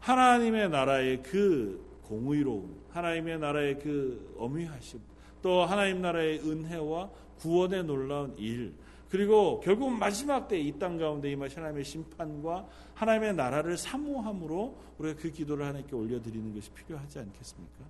하나님의 0.00 0.68
나라의 0.70 1.22
그 1.22 1.84
공의로움, 2.04 2.78
하나님의 2.90 3.38
나라의 3.38 3.78
그 3.78 4.34
어미하심, 4.38 5.00
또 5.42 5.64
하나님 5.64 6.02
나라의 6.02 6.40
은혜와 6.40 7.10
구원의 7.38 7.84
놀라운 7.84 8.34
일, 8.36 8.74
그리고 9.10 9.60
결국 9.60 9.90
마지막 9.90 10.48
때 10.48 10.58
이 10.60 10.78
땅 10.78 10.98
가운데 10.98 11.30
임하신 11.32 11.58
하나님의 11.58 11.84
심판과 11.84 12.66
하나님의 12.94 13.34
나라를 13.34 13.76
사모함으로 13.78 14.76
우리가 14.98 15.18
그 15.20 15.30
기도를 15.30 15.64
하나님께 15.66 15.96
올려드리는 15.96 16.54
것이 16.54 16.70
필요하지 16.72 17.18
않겠습니까? 17.20 17.84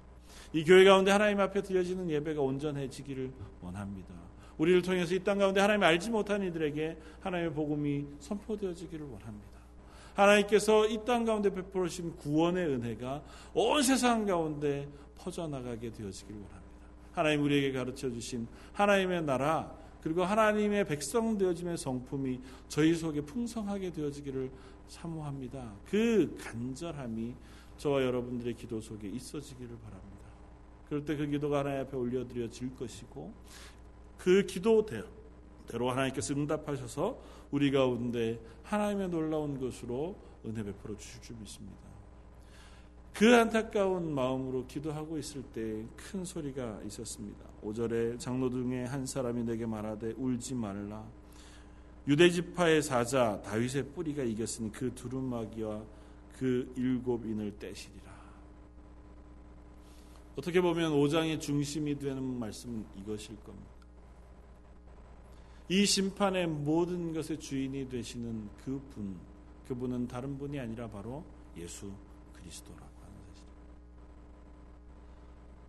이 0.52 0.64
교회 0.64 0.84
가운데 0.84 1.10
하나님 1.10 1.40
앞에 1.40 1.62
드려지는 1.62 2.08
예배가 2.10 2.40
온전해지기를 2.40 3.30
원합니다. 3.62 4.14
우리를 4.58 4.82
통해서 4.82 5.14
이 5.14 5.20
땅 5.20 5.38
가운데 5.38 5.60
하나님 5.60 5.82
알지 5.82 6.10
못한 6.10 6.42
이들에게 6.42 6.96
하나님의 7.20 7.52
복음이 7.54 8.06
선포되어지기를 8.20 9.04
원합니다. 9.06 9.58
하나님께서 10.14 10.87
이 10.88 10.98
땅 11.04 11.25
가운데 11.25 11.50
베풀으신 11.52 12.16
구원의 12.16 12.66
은혜가 12.66 13.22
온 13.54 13.82
세상 13.82 14.25
가운데 14.25 14.88
퍼져나가게 15.16 15.90
되어지기를 15.92 16.37
원합니다. 16.40 16.68
하나님 17.12 17.42
우리에게 17.42 17.72
가르쳐 17.72 18.10
주신 18.10 18.46
하나님의 18.72 19.22
나라 19.25 19.72
그리고 20.02 20.25
하나님의 20.25 20.85
백성 20.85 21.37
되어짐의 21.37 21.76
성품이 21.76 22.40
저희 22.69 22.95
속에 22.95 23.21
풍성하게 23.21 23.93
되어지기를 23.93 24.50
사모합니다. 24.87 25.75
그 25.88 26.37
간절함이 26.40 27.35
저와 27.76 28.02
여러분들의 28.02 28.55
기도 28.55 28.81
속에 28.81 29.09
있어지기를 29.09 29.76
바랍니다. 29.78 30.09
그럴 30.88 31.05
때 31.05 31.17
그 31.17 31.26
기도가 31.26 31.59
하나님 31.59 31.81
앞에 31.83 31.97
올려드려질 31.97 32.75
것이고 32.76 33.33
그 34.17 34.47
기도대로 34.47 35.90
하나님께서 35.90 36.35
응답하셔서 36.35 37.21
우리 37.50 37.71
가운데 37.71 38.40
하나님의 38.62 39.09
놀라운 39.09 39.59
것으로 39.61 40.17
은혜 40.45 40.62
베풀어 40.62 40.97
주실 40.97 41.21
줄 41.21 41.37
믿습니다. 41.37 41.88
그 43.14 43.34
안타까운 43.34 44.14
마음으로 44.14 44.66
기도하고 44.66 45.18
있을 45.18 45.42
때 45.42 45.84
큰 45.96 46.24
소리가 46.24 46.80
있었습니다. 46.86 47.44
5절에 47.62 48.18
장로 48.18 48.48
중에 48.48 48.84
한 48.84 49.04
사람이 49.04 49.42
내게 49.42 49.66
말하되 49.66 50.14
울지 50.16 50.54
말라. 50.54 51.04
유대 52.06 52.30
지파의 52.30 52.82
사자 52.82 53.42
다윗의 53.42 53.88
뿌리가 53.90 54.22
이겼으니 54.22 54.72
그 54.72 54.94
두루마기와 54.94 55.82
그 56.38 56.72
일곱 56.76 57.26
인을 57.26 57.58
떼시리라. 57.58 58.08
어떻게 60.36 60.60
보면 60.60 60.92
5장의 60.92 61.40
중심이 61.40 61.98
되는 61.98 62.22
말씀은 62.22 62.86
이것일 62.96 63.36
겁니다. 63.42 63.70
이 65.68 65.84
심판의 65.84 66.46
모든 66.46 67.12
것의 67.12 67.40
주인이 67.40 67.88
되시는 67.88 68.48
그 68.64 68.80
분, 68.94 69.18
그분은 69.66 70.06
다른 70.06 70.38
분이 70.38 70.58
아니라 70.58 70.88
바로 70.88 71.24
예수 71.56 71.92
사실입니다. 72.48 72.88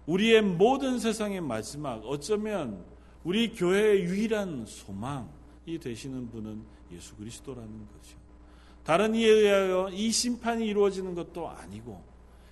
우리의 0.10 0.42
모든 0.42 0.98
세상의 0.98 1.42
마지막, 1.42 2.04
어쩌면 2.04 2.84
우리 3.24 3.54
교회의 3.54 4.04
유일한 4.06 4.66
소망이 4.66 5.78
되시는 5.80 6.32
분은 6.32 6.64
예수 6.92 7.16
그리스도라는 7.16 7.70
거죠. 7.70 8.18
다른 8.84 9.14
이에 9.14 9.28
의하여 9.28 9.90
이 9.92 10.10
심판이 10.10 10.66
이루어지는 10.66 11.14
것도 11.14 11.48
아니고 11.48 12.02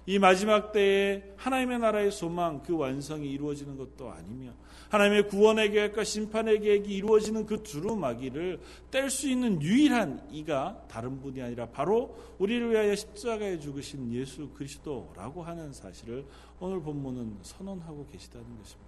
이 0.08 0.20
마지막 0.20 0.72
때에 0.72 1.22
하나님의 1.36 1.80
나라의 1.80 2.12
소망 2.12 2.64
그 2.64 2.74
완성이 2.78 3.30
이루어지는 3.30 3.76
것도 3.76 4.10
아니며 4.10 4.54
하나님의 4.88 5.28
구원의 5.28 5.72
계획과 5.72 6.06
심판의 6.06 6.62
계획이 6.62 6.96
이루어지는 6.96 7.46
그 7.46 7.62
두루마기를 7.62 8.62
뗄 8.90 9.10
수 9.10 9.30
있는 9.30 9.62
유일한 9.62 10.26
이가 10.32 10.82
다른 10.88 11.20
분이 11.20 11.42
아니라 11.42 11.68
바로 11.68 12.18
우리를 12.40 12.72
위하여 12.72 12.96
십자가에 12.96 13.60
죽으신 13.60 14.14
예수 14.14 14.48
그리스도라고 14.52 15.44
하는 15.44 15.74
사실을 15.74 16.24
오늘 16.62 16.82
본문은 16.82 17.40
선언하고 17.42 18.08
계시다는 18.10 18.46
것입니다. 18.58 18.88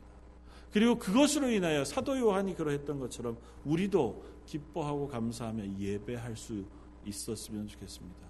그리고 0.71 0.97
그것으로 0.97 1.49
인하여 1.49 1.83
사도 1.83 2.17
요한이 2.17 2.55
그러했던 2.55 2.97
것처럼 2.97 3.37
우리도 3.65 4.23
기뻐하고 4.45 5.09
감사하며 5.09 5.79
예배할 5.79 6.37
수 6.37 6.63
있었으면 7.05 7.67
좋겠습니다. 7.67 8.28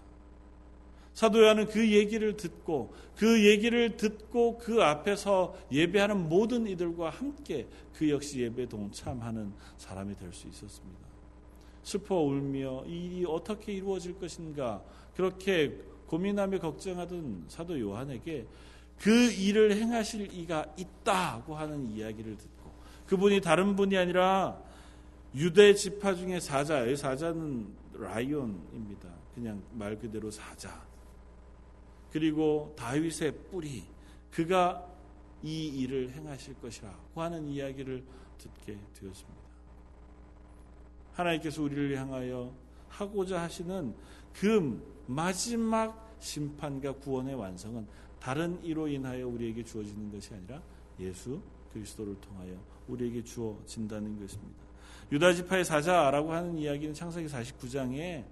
사도 1.13 1.41
요한은 1.43 1.67
그 1.67 1.91
얘기를 1.91 2.37
듣고 2.37 2.93
그 3.15 3.45
얘기를 3.45 3.97
듣고 3.97 4.57
그 4.57 4.81
앞에서 4.81 5.55
예배하는 5.71 6.29
모든 6.29 6.67
이들과 6.67 7.09
함께 7.09 7.67
그 7.93 8.09
역시 8.09 8.39
예배 8.41 8.69
동참하는 8.69 9.53
사람이 9.77 10.15
될 10.15 10.31
수 10.33 10.47
있었습니다. 10.47 11.09
슬퍼 11.83 12.15
울며 12.15 12.83
이 12.87 13.05
일이 13.05 13.25
어떻게 13.27 13.73
이루어질 13.73 14.17
것인가 14.19 14.81
그렇게 15.15 15.75
고민하며 16.07 16.59
걱정하던 16.59 17.45
사도 17.47 17.79
요한에게 17.79 18.45
그 18.97 19.31
일을 19.31 19.75
행하실 19.75 20.33
이가 20.33 20.65
있다고 20.77 21.55
하는 21.55 21.89
이야기를 21.91 22.37
듣고 22.37 22.71
그분이 23.07 23.41
다른 23.41 23.75
분이 23.75 23.97
아니라 23.97 24.61
유대 25.35 25.73
지파 25.73 26.15
중에 26.15 26.39
사자예요. 26.39 26.95
사자는 26.95 27.67
라이온입니다. 27.93 29.09
그냥 29.33 29.61
말 29.73 29.97
그대로 29.97 30.29
사자. 30.31 30.88
그리고 32.11 32.73
다윗의 32.77 33.33
뿌리 33.51 33.83
그가 34.31 34.85
이 35.41 35.67
일을 35.67 36.11
행하실 36.11 36.55
것이라고 36.61 37.21
하는 37.21 37.47
이야기를 37.47 38.03
듣게 38.37 38.77
되었습니다. 38.99 39.39
하나님께서 41.13 41.61
우리를 41.61 41.97
향하여 41.97 42.53
하고자 42.89 43.41
하시는 43.41 43.93
그 44.33 45.03
마지막 45.07 46.15
심판과 46.19 46.93
구원의 46.95 47.35
완성은 47.35 47.87
다른 48.19 48.63
이로 48.63 48.87
인하여 48.87 49.27
우리에게 49.27 49.63
주어지는 49.63 50.11
것이 50.11 50.33
아니라 50.33 50.61
예수 50.99 51.41
그리스도를 51.73 52.19
통하여 52.19 52.53
우리에게 52.87 53.23
주어진다는 53.23 54.19
것입니다. 54.19 54.59
유다 55.11 55.33
지파의 55.33 55.65
사자라고 55.65 56.31
하는 56.33 56.57
이야기는 56.57 56.93
창세기 56.93 57.27
49장에 57.27 58.25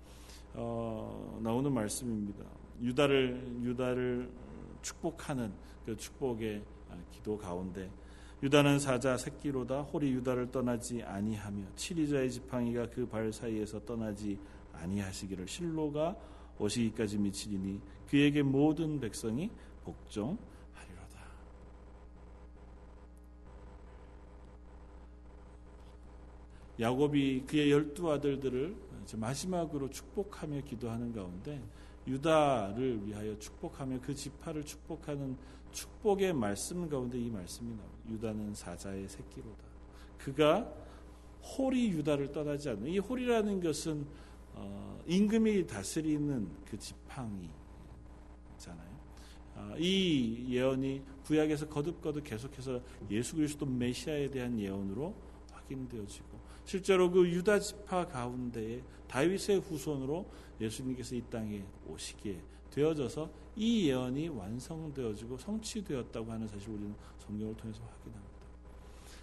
어, 0.54 1.40
나오는 1.42 1.72
말씀입니다. 1.72 2.44
유다를 2.82 3.60
유다를 3.64 4.30
축복하는 4.82 5.52
그 5.86 5.96
축복의 5.98 6.64
기도 7.12 7.38
가운데 7.38 7.90
유다는 8.44 8.80
사자 8.80 9.18
새끼로다 9.18 9.82
홀이 9.82 10.12
유다를 10.12 10.52
떠나지 10.52 11.02
아니하며 11.02 11.64
칠이자의 11.76 12.32
지팡이가 12.32 12.90
그 12.90 13.08
발 13.08 13.34
사이에서 13.34 13.84
떠나지 13.84 14.38
아니하시기를 14.74 15.48
실로가 15.48 16.16
오시기까지 16.60 17.18
미치리니 17.18 17.82
그에게 18.10 18.44
모든 18.44 19.00
백성이 19.00 19.50
복종하리로다. 19.84 20.38
야곱이 26.80 27.44
그의 27.48 27.72
열두 27.72 28.12
아들들을 28.12 28.76
마지막으로 29.16 29.90
축복하며 29.90 30.62
기도하는 30.62 31.12
가운데 31.14 31.62
유다를 32.08 33.06
위하여 33.06 33.38
축복하며 33.38 34.00
그 34.02 34.16
지파를 34.16 34.64
축복하는 34.64 35.38
축복의 35.72 36.34
말씀 36.34 36.90
가운데 36.90 37.20
이 37.20 37.30
말씀이 37.30 37.70
나옵니다. 37.76 37.98
유다는 38.10 38.54
사자의 38.56 39.08
새끼로다. 39.08 39.64
그가 40.18 40.74
홀이 41.42 41.90
유다를 41.90 42.32
떠나지 42.32 42.70
않는 42.70 42.88
이 42.88 42.98
홀이라는 43.00 43.62
것은 43.62 44.06
어, 44.54 45.00
임금이 45.06 45.68
다스리는 45.68 46.50
그 46.66 46.78
지팡이잖아요. 46.80 47.52
어, 49.56 49.76
이 49.78 50.48
예언이 50.50 51.02
구약에서 51.26 51.68
거듭거듭 51.68 52.24
계속해서 52.24 52.82
예수 53.12 53.36
그리스도 53.36 53.66
메시아에 53.66 54.30
대한 54.30 54.60
예언으로 54.60 55.14
확인되어지고 55.52 56.37
실제로 56.68 57.10
그 57.10 57.26
유다 57.26 57.60
지파 57.60 58.10
가운데에 58.10 58.82
다윗의 59.08 59.62
후손으로 59.62 60.30
예수님께서 60.60 61.16
이 61.16 61.24
땅에 61.30 61.64
오시기에 61.88 62.42
되어져서 62.72 63.30
이 63.56 63.88
예언이 63.88 64.28
완성되어지고 64.28 65.38
성취되었다고 65.38 66.30
하는 66.30 66.46
사실 66.46 66.70
우리는 66.70 66.94
성경을 67.20 67.56
통해서 67.56 67.82
확인합니다. 67.84 68.38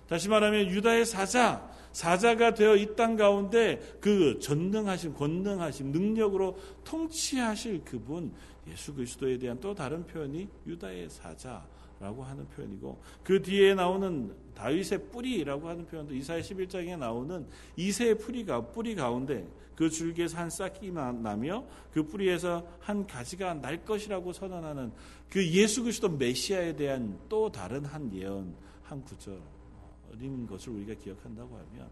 다시 0.08 0.30
말하면 0.30 0.68
유다의 0.70 1.04
사자, 1.04 1.70
사자가 1.92 2.54
되어 2.54 2.76
이 2.76 2.96
땅 2.96 3.16
가운데 3.16 3.98
그 4.00 4.38
전능하신, 4.38 5.12
권능하신 5.12 5.92
능력으로 5.92 6.58
통치하실 6.84 7.84
그분 7.84 8.32
예수 8.66 8.94
그리스도에 8.94 9.36
대한 9.36 9.60
또 9.60 9.74
다른 9.74 10.06
표현이 10.06 10.48
유다의 10.66 11.10
사자 11.10 11.66
라고 12.04 12.22
하는 12.22 12.46
표현이고 12.50 13.00
그 13.22 13.40
뒤에 13.40 13.74
나오는 13.74 14.30
다윗의 14.54 15.08
뿌리라고 15.10 15.70
하는 15.70 15.86
표현도 15.86 16.14
이사야 16.14 16.40
11장에 16.40 16.98
나오는 16.98 17.46
이세의 17.76 18.18
뿌리가 18.18 18.66
뿌리 18.66 18.94
가운데 18.94 19.48
그 19.74 19.88
줄기에서 19.88 20.36
한 20.36 20.50
싹이 20.50 20.92
나며 20.92 21.64
그 21.94 22.02
뿌리에서 22.02 22.68
한 22.80 23.06
가지가 23.06 23.54
날 23.54 23.86
것이라고 23.86 24.34
선언하는 24.34 24.92
그 25.30 25.48
예수 25.48 25.82
그리스도 25.82 26.10
메시아에 26.10 26.76
대한 26.76 27.18
또 27.30 27.50
다른 27.50 27.86
한 27.86 28.12
예언 28.14 28.54
한 28.82 29.02
구절인 29.02 30.46
것을 30.46 30.74
우리가 30.74 30.92
기억한다고 31.02 31.56
하면 31.56 31.88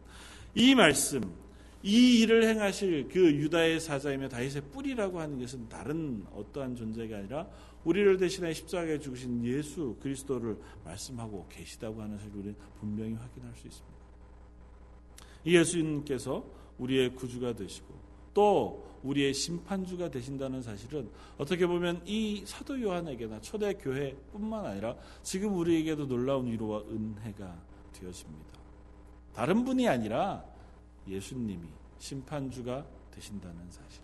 이 0.54 0.74
말씀 0.74 1.22
이 1.82 2.20
일을 2.20 2.44
행하실 2.44 3.08
그 3.08 3.18
유다의 3.18 3.80
사자이며 3.80 4.28
다윗의 4.28 4.62
뿌리라고 4.72 5.18
하는 5.18 5.40
것은 5.40 5.70
다른 5.70 6.22
어떠한 6.34 6.76
존재가 6.76 7.16
아니라 7.16 7.48
우리를 7.84 8.16
대신해 8.16 8.52
십자가에 8.52 8.98
죽으신 8.98 9.44
예수 9.44 9.96
그리스도를 10.00 10.56
말씀하고 10.84 11.46
계시다고 11.48 12.00
하는 12.00 12.16
사실을 12.16 12.38
우리는 12.38 12.56
분명히 12.78 13.14
확인할 13.14 13.54
수 13.54 13.66
있습니다. 13.66 13.98
이 15.44 15.56
예수님께서 15.56 16.44
우리의 16.78 17.14
구주가 17.14 17.52
되시고 17.54 17.94
또 18.34 18.88
우리의 19.02 19.34
심판주가 19.34 20.10
되신다는 20.10 20.62
사실은 20.62 21.10
어떻게 21.36 21.66
보면 21.66 22.02
이 22.06 22.44
사도 22.46 22.80
요한에게나 22.80 23.40
초대 23.40 23.74
교회뿐만 23.74 24.64
아니라 24.64 24.96
지금 25.22 25.56
우리에게도 25.56 26.06
놀라운 26.06 26.46
위로와 26.46 26.82
은혜가 26.82 27.60
되어집니다. 27.92 28.58
다른 29.34 29.64
분이 29.64 29.88
아니라 29.88 30.44
예수님이 31.08 31.68
심판주가 31.98 32.86
되신다는 33.10 33.70
사실. 33.70 34.02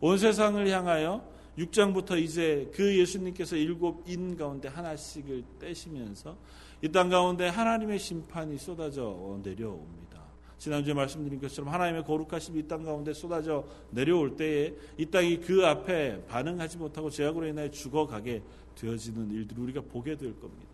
온 0.00 0.18
세상을 0.18 0.68
향하여 0.68 1.28
6장부터 1.58 2.18
이제 2.20 2.70
그 2.74 2.98
예수님께서 2.98 3.56
일곱 3.56 4.08
인 4.08 4.36
가운데 4.36 4.68
하나씩을 4.68 5.44
떼시면서 5.58 6.36
이 6.82 6.88
땅 6.88 7.08
가운데 7.10 7.48
하나님의 7.48 7.98
심판이 7.98 8.58
쏟아져 8.58 9.38
내려옵니다. 9.42 10.20
지난주에 10.58 10.94
말씀드린 10.94 11.40
것처럼 11.40 11.72
하나님의 11.72 12.04
거룩하심이 12.04 12.60
이 12.60 12.68
땅 12.68 12.82
가운데 12.82 13.12
쏟아져 13.12 13.64
내려올 13.90 14.34
때에 14.36 14.72
이 14.96 15.06
땅이 15.06 15.40
그 15.40 15.66
앞에 15.66 16.24
반응하지 16.26 16.78
못하고 16.78 17.10
죄악으로 17.10 17.46
인하여 17.46 17.70
죽어가게 17.70 18.42
되어지는 18.76 19.30
일들을 19.30 19.62
우리가 19.62 19.80
보게 19.82 20.16
될 20.16 20.38
겁니다. 20.40 20.68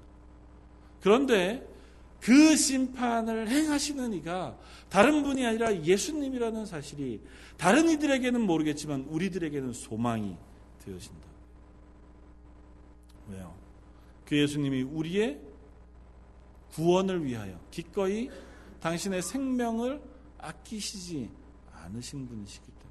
그런데 1.01 1.67
그 2.21 2.57
심판을 2.57 3.49
행하시는 3.49 4.12
이가 4.14 4.59
다른 4.88 5.23
분이 5.23 5.45
아니라 5.47 5.85
예수님이라는 5.85 6.67
사실이 6.67 7.21
다른 7.57 7.88
이들에게는 7.88 8.41
모르겠지만 8.41 9.07
우리들에게는 9.09 9.73
소망이 9.73 10.37
되어진다. 10.88 11.29
왜요? 13.29 13.55
그 14.24 14.37
예수님이 14.37 14.83
우리의 14.83 15.40
구원을 16.72 17.24
위하여 17.24 17.59
기꺼이 17.70 18.31
당신의 18.81 19.22
생명을 19.22 20.01
아끼시지 20.38 21.31
않으신 21.72 22.29
분이시기 22.29 22.66
때문에 22.66 22.88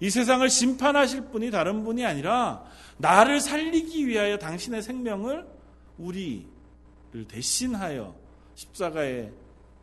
이 0.00 0.10
세상을 0.10 0.48
심판하실 0.48 1.28
분이 1.30 1.50
다른 1.50 1.84
분이 1.84 2.04
아니라 2.04 2.64
나를 2.98 3.40
살리기 3.40 4.06
위하여 4.06 4.38
당신의 4.38 4.82
생명을 4.82 5.46
우리를 5.98 6.46
대신하여 7.28 8.14
십자가에 8.54 9.32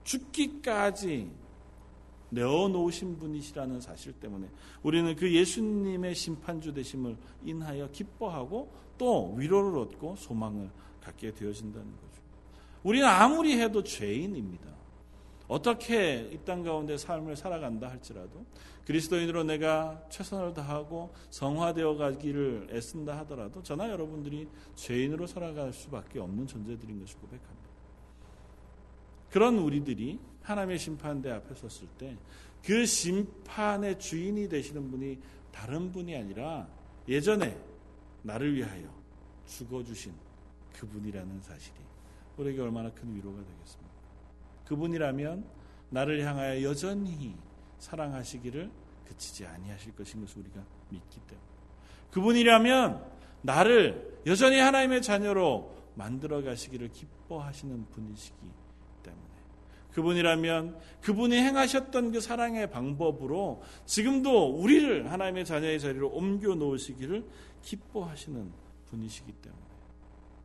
죽기까지 0.04 1.32
내어놓으신 2.30 3.18
분이시라는 3.18 3.82
사실 3.82 4.14
때문에 4.14 4.48
우리는 4.84 5.16
그 5.16 5.32
예수님의 5.32 6.16
심판주 6.16 6.74
되심을 6.74 7.16
인하여 7.44 7.90
기뻐하고 7.92 8.72
또 8.98 9.34
위로를 9.34 9.80
얻고 9.80 10.16
소망을 10.18 10.70
갖게 11.02 11.34
되어진다는 11.34 11.86
거죠. 11.86 12.22
우리는 12.84 13.08
아무리 13.08 13.60
해도 13.60 13.84
죄인입니다. 13.84 14.76
어떻게 15.48 16.30
이 16.32 16.38
땅 16.44 16.64
가운데 16.64 16.98
삶을 16.98 17.36
살아간다 17.36 17.90
할지라도 17.90 18.46
그리스도인으로 18.86 19.44
내가 19.44 20.04
최선을 20.10 20.54
다하고 20.54 21.14
성화되어 21.30 21.96
가기를 21.98 22.70
애쓴다 22.72 23.18
하더라도 23.20 23.62
저나 23.62 23.90
여러분들이 23.90 24.48
죄인으로 24.76 25.28
살아갈 25.28 25.74
수밖에 25.74 26.20
없는 26.20 26.48
존재들인 26.48 27.00
것을 27.00 27.20
고백합니다. 27.20 27.70
그런 29.30 29.58
우리들이 29.58 30.20
하나님의 30.45 30.79
심판대 30.79 31.29
앞에 31.31 31.55
섰을 31.55 31.88
때 31.97 32.17
그 32.65 32.86
심판의 32.86 33.99
주인이 33.99 34.49
되시는 34.49 34.89
분이 34.89 35.19
다른 35.51 35.91
분이 35.91 36.15
아니라 36.15 36.67
예전에 37.08 37.55
나를 38.23 38.55
위하여 38.55 38.89
죽어주신 39.45 40.12
그분이라는 40.73 41.41
사실이 41.41 41.75
우리에게 42.38 42.60
얼마나 42.62 42.89
큰 42.91 43.15
위로가 43.15 43.38
되겠습니까? 43.38 43.93
그분이라면 44.65 45.45
나를 45.91 46.25
향하여 46.25 46.63
여전히 46.63 47.36
사랑하시기를 47.77 48.71
그치지 49.08 49.45
아니하실 49.45 49.95
것인 49.95 50.21
것을 50.21 50.39
우리가 50.39 50.65
믿기 50.89 51.19
때문에 51.19 51.47
그분이라면 52.10 53.05
나를 53.43 54.21
여전히 54.25 54.58
하나님의 54.58 55.03
자녀로 55.03 55.71
만들어 55.93 56.41
가시기를 56.41 56.89
기뻐하시는 56.89 57.86
분이시기 57.91 58.64
그분이라면 59.95 60.77
그분이 61.01 61.38
행하셨던 61.38 62.12
그 62.12 62.19
사랑의 62.19 62.69
방법으로 62.69 63.63
지금도 63.86 64.60
우리를 64.60 65.10
하나님의 65.10 65.45
자녀의 65.45 65.79
자리로 65.79 66.10
옮겨 66.10 66.53
놓으시기를 66.53 67.25
기뻐하시는 67.62 68.51
분이시기 68.88 69.31
때문에 69.31 69.63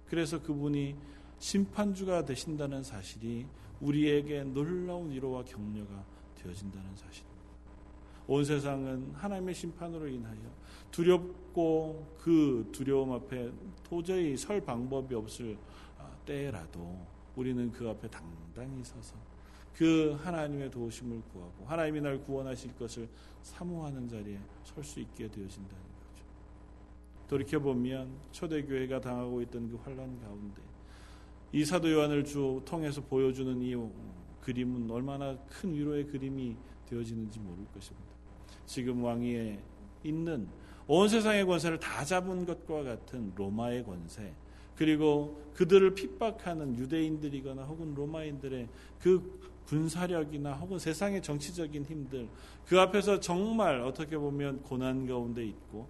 그래서 0.07 0.41
그분이 0.41 0.95
심판주가 1.41 2.25
되신다는 2.25 2.85
사실이 2.85 3.47
우리에게 3.81 4.45
놀라운 4.45 5.11
위로와 5.11 5.43
격려가 5.45 6.05
되어진다는 6.37 6.95
사실입니다. 6.95 7.41
온 8.29 8.45
세상은 8.45 9.11
하나님의 9.15 9.53
심판으로 9.55 10.07
인하여 10.07 10.39
두렵고 10.93 12.17
그 12.21 12.69
두려움 12.71 13.13
앞에 13.13 13.51
도저히 13.83 14.37
설 14.37 14.61
방법이 14.61 15.13
없을 15.17 15.59
아, 15.99 16.09
때라도 16.25 17.05
우리는 17.35 17.73
그 17.73 17.89
앞에 17.89 18.09
당당히 18.09 18.85
서서 18.85 19.30
그 19.75 20.19
하나님의 20.23 20.71
도우심을 20.71 21.23
구하고 21.33 21.65
하나님이 21.67 22.01
날 22.01 22.23
구원하실 22.23 22.75
것을 22.77 23.09
사모하는 23.43 24.09
자리에 24.09 24.39
설 24.65 24.85
수 24.85 25.01
있게 25.01 25.29
되어진다는 25.29 25.83
거죠. 25.83 26.25
돌이켜 27.29 27.59
보면 27.59 28.11
초대 28.31 28.63
교회가 28.63 29.01
당하고 29.01 29.41
있던 29.43 29.71
그 29.71 29.77
환란 29.77 30.21
가운데 30.21 30.63
이 31.53 31.65
사도 31.65 31.91
요한을 31.91 32.25
주 32.25 32.63
통해서 32.65 33.01
보여주는 33.01 33.61
이 33.63 33.75
그림은 34.41 34.91
얼마나 34.91 35.37
큰 35.49 35.75
위로의 35.75 36.07
그림이 36.07 36.57
되어지는지 36.87 37.39
모를 37.41 37.65
것입니다. 37.73 38.09
지금 38.67 39.03
왕위에 39.03 39.61
있는 40.05 40.49
온 40.87 41.09
세상의 41.09 41.47
권세를 41.47 41.79
다 41.79 42.05
잡은 42.05 42.45
것과 42.45 42.83
같은 42.83 43.33
로마의 43.35 43.85
권세, 43.85 44.35
그리고 44.81 45.39
그들을 45.57 45.95
핍박하는 45.95 46.79
유대인들이거나 46.79 47.65
혹은 47.65 47.95
로마인들의 47.95 48.67
그 48.99 49.39
군사력이나 49.67 50.55
혹은 50.55 50.79
세상의 50.79 51.21
정치적인 51.21 51.85
힘들, 51.85 52.27
그 52.67 52.81
앞에서 52.81 53.21
정말 53.21 53.83
어떻게 53.83 54.17
보면 54.17 54.63
고난 54.63 55.07
가운데 55.07 55.45
있고 55.45 55.87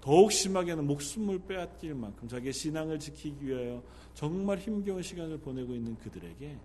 더욱 0.00 0.30
심하게는 0.30 0.86
목숨을 0.86 1.40
빼앗길 1.48 1.96
만큼 1.96 2.28
자기의 2.28 2.52
신앙을 2.52 3.00
지키기 3.00 3.44
위하여 3.44 3.82
정말 4.14 4.58
힘겨운 4.58 5.02
시간을 5.02 5.38
보내고 5.38 5.74
있는 5.74 5.96
그들에게 5.98 6.56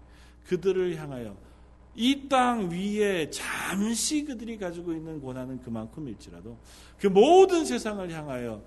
그들을 0.46 0.96
향하여 0.98 1.36
이 1.96 2.30
땅 2.30 2.70
위에 2.70 3.32
잠시 3.32 4.24
그들이 4.24 4.60
가지고 4.60 4.94
있는 4.94 5.20
고난은 5.20 5.60
그만큼일지라도 5.62 6.56
그 7.00 7.08
모든 7.08 7.66
세상을 7.66 8.08
향하여 8.12 8.62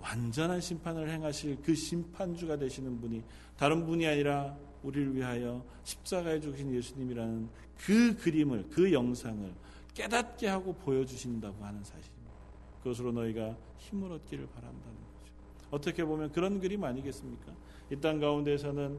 완전한 0.00 0.60
심판을 0.60 1.08
행하실 1.10 1.58
그 1.62 1.74
심판주가 1.74 2.56
되시는 2.56 3.00
분이 3.00 3.22
다른 3.56 3.84
분이 3.84 4.06
아니라 4.06 4.56
우리를 4.82 5.14
위하여 5.14 5.62
십자가에 5.84 6.40
죽으신 6.40 6.74
예수님이라는 6.74 7.48
그 7.76 8.16
그림을 8.16 8.66
그 8.70 8.92
영상을 8.92 9.52
깨닫게 9.94 10.48
하고 10.48 10.72
보여주신다고 10.74 11.62
하는 11.64 11.82
사실입니다. 11.84 12.30
그것으로 12.82 13.12
너희가 13.12 13.56
힘을 13.76 14.10
얻기를 14.12 14.46
바란다는 14.54 14.82
거죠. 14.84 15.32
어떻게 15.70 16.04
보면 16.04 16.32
그런 16.32 16.60
그림 16.60 16.82
아니겠습니까? 16.84 17.52
이 17.92 17.96
땅 17.96 18.20
가운데서는 18.20 18.98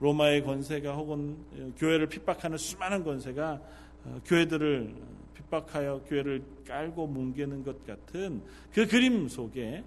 로마의 0.00 0.44
권세가 0.44 0.94
혹은 0.94 1.38
교회를 1.76 2.08
핍박하는 2.08 2.58
수많은 2.58 3.04
권세가 3.04 3.62
어, 4.04 4.20
교회들을 4.26 4.94
핍박하여 5.34 6.02
교회를 6.06 6.44
깔고 6.66 7.06
뭉개는 7.06 7.62
것 7.62 7.86
같은 7.86 8.42
그 8.72 8.86
그림 8.86 9.28
속에 9.28 9.82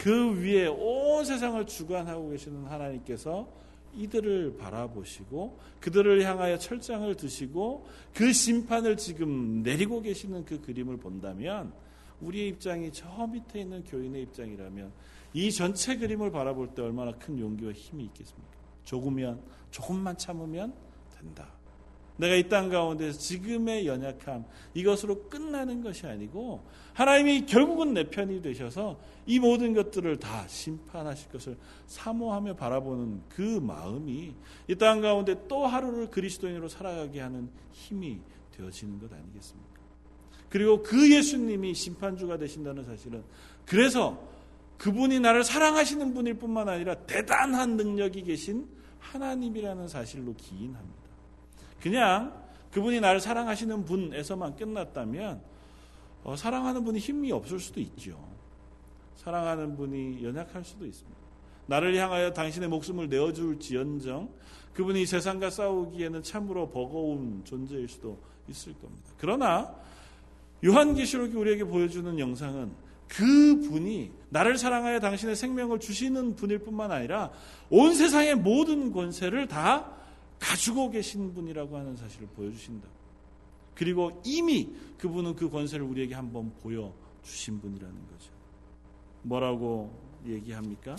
그 0.00 0.34
위에 0.40 0.66
온 0.66 1.26
세상을 1.26 1.66
주관하고 1.66 2.30
계시는 2.30 2.64
하나님께서 2.64 3.46
이들을 3.94 4.56
바라보시고 4.56 5.58
그들을 5.78 6.22
향하여 6.24 6.56
철장을 6.56 7.14
드시고 7.16 7.86
그 8.14 8.32
심판을 8.32 8.96
지금 8.96 9.62
내리고 9.62 10.00
계시는 10.00 10.46
그 10.46 10.62
그림을 10.62 10.96
본다면 10.96 11.74
우리의 12.22 12.48
입장이 12.48 12.90
저 12.92 13.26
밑에 13.26 13.60
있는 13.60 13.84
교인의 13.84 14.22
입장이라면 14.22 14.90
이 15.34 15.52
전체 15.52 15.98
그림을 15.98 16.30
바라볼 16.30 16.74
때 16.74 16.80
얼마나 16.80 17.12
큰 17.12 17.38
용기와 17.38 17.72
힘이 17.72 18.04
있겠습니까? 18.04 18.56
조금면 18.84 19.42
조금만 19.70 20.16
참으면 20.16 20.72
된다. 21.14 21.59
내가 22.20 22.34
이 22.36 22.48
땅 22.48 22.68
가운데 22.68 23.10
지금의 23.12 23.86
연약함 23.86 24.44
이것으로 24.74 25.28
끝나는 25.28 25.82
것이 25.82 26.06
아니고 26.06 26.64
하나님이 26.92 27.46
결국은 27.46 27.94
내 27.94 28.04
편이 28.10 28.42
되셔서 28.42 29.00
이 29.26 29.38
모든 29.38 29.74
것들을 29.74 30.18
다 30.18 30.46
심판하실 30.46 31.30
것을 31.30 31.56
사모하며 31.86 32.54
바라보는 32.56 33.22
그 33.28 33.42
마음이 33.42 34.34
이 34.68 34.74
땅 34.76 35.00
가운데 35.00 35.34
또 35.48 35.66
하루를 35.66 36.10
그리스도인으로 36.10 36.68
살아가게 36.68 37.20
하는 37.20 37.48
힘이 37.72 38.20
되어지는 38.56 38.98
것 39.00 39.12
아니겠습니까? 39.12 39.80
그리고 40.48 40.82
그 40.82 41.12
예수님이 41.14 41.74
심판주가 41.74 42.36
되신다는 42.36 42.84
사실은 42.84 43.22
그래서 43.66 44.20
그분이 44.78 45.20
나를 45.20 45.44
사랑하시는 45.44 46.14
분일 46.14 46.34
뿐만 46.34 46.68
아니라 46.68 46.94
대단한 47.06 47.76
능력이 47.76 48.22
계신 48.22 48.66
하나님이라는 48.98 49.88
사실로 49.88 50.34
기인합니다. 50.34 50.99
그냥 51.80 52.40
그분이 52.72 53.00
나를 53.00 53.20
사랑하시는 53.20 53.84
분에서만 53.84 54.56
끝났다면 54.56 55.42
어, 56.22 56.36
사랑하는 56.36 56.84
분이 56.84 56.98
힘이 56.98 57.32
없을 57.32 57.58
수도 57.58 57.80
있죠. 57.80 58.18
사랑하는 59.16 59.76
분이 59.76 60.24
연약할 60.24 60.64
수도 60.64 60.86
있습니다. 60.86 61.18
나를 61.66 61.96
향하여 61.96 62.32
당신의 62.32 62.68
목숨을 62.68 63.08
내어줄 63.08 63.60
지연정 63.60 64.28
그분이 64.74 65.06
세상과 65.06 65.50
싸우기에는 65.50 66.22
참으로 66.22 66.68
버거운 66.70 67.42
존재일 67.44 67.88
수도 67.88 68.18
있을 68.48 68.72
겁니다. 68.74 69.10
그러나 69.18 69.74
요한계시록이 70.64 71.34
우리에게 71.34 71.64
보여주는 71.64 72.18
영상은 72.18 72.72
그 73.08 73.60
분이 73.68 74.12
나를 74.28 74.56
사랑하여 74.56 75.00
당신의 75.00 75.34
생명을 75.34 75.80
주시는 75.80 76.36
분일 76.36 76.58
뿐만 76.58 76.92
아니라 76.92 77.30
온 77.68 77.94
세상의 77.94 78.36
모든 78.36 78.92
권세를 78.92 79.48
다 79.48 79.92
가지고 80.40 80.90
계신 80.90 81.32
분이라고 81.32 81.76
하는 81.76 81.94
사실을 81.94 82.26
보여주신다. 82.28 82.88
그리고 83.74 84.20
이미 84.24 84.68
그분은 84.98 85.36
그 85.36 85.48
권세를 85.48 85.84
우리에게 85.86 86.14
한번 86.14 86.52
보여주신 86.60 87.60
분이라는 87.60 87.94
거죠. 88.08 88.32
뭐라고 89.22 89.94
얘기합니까? 90.26 90.96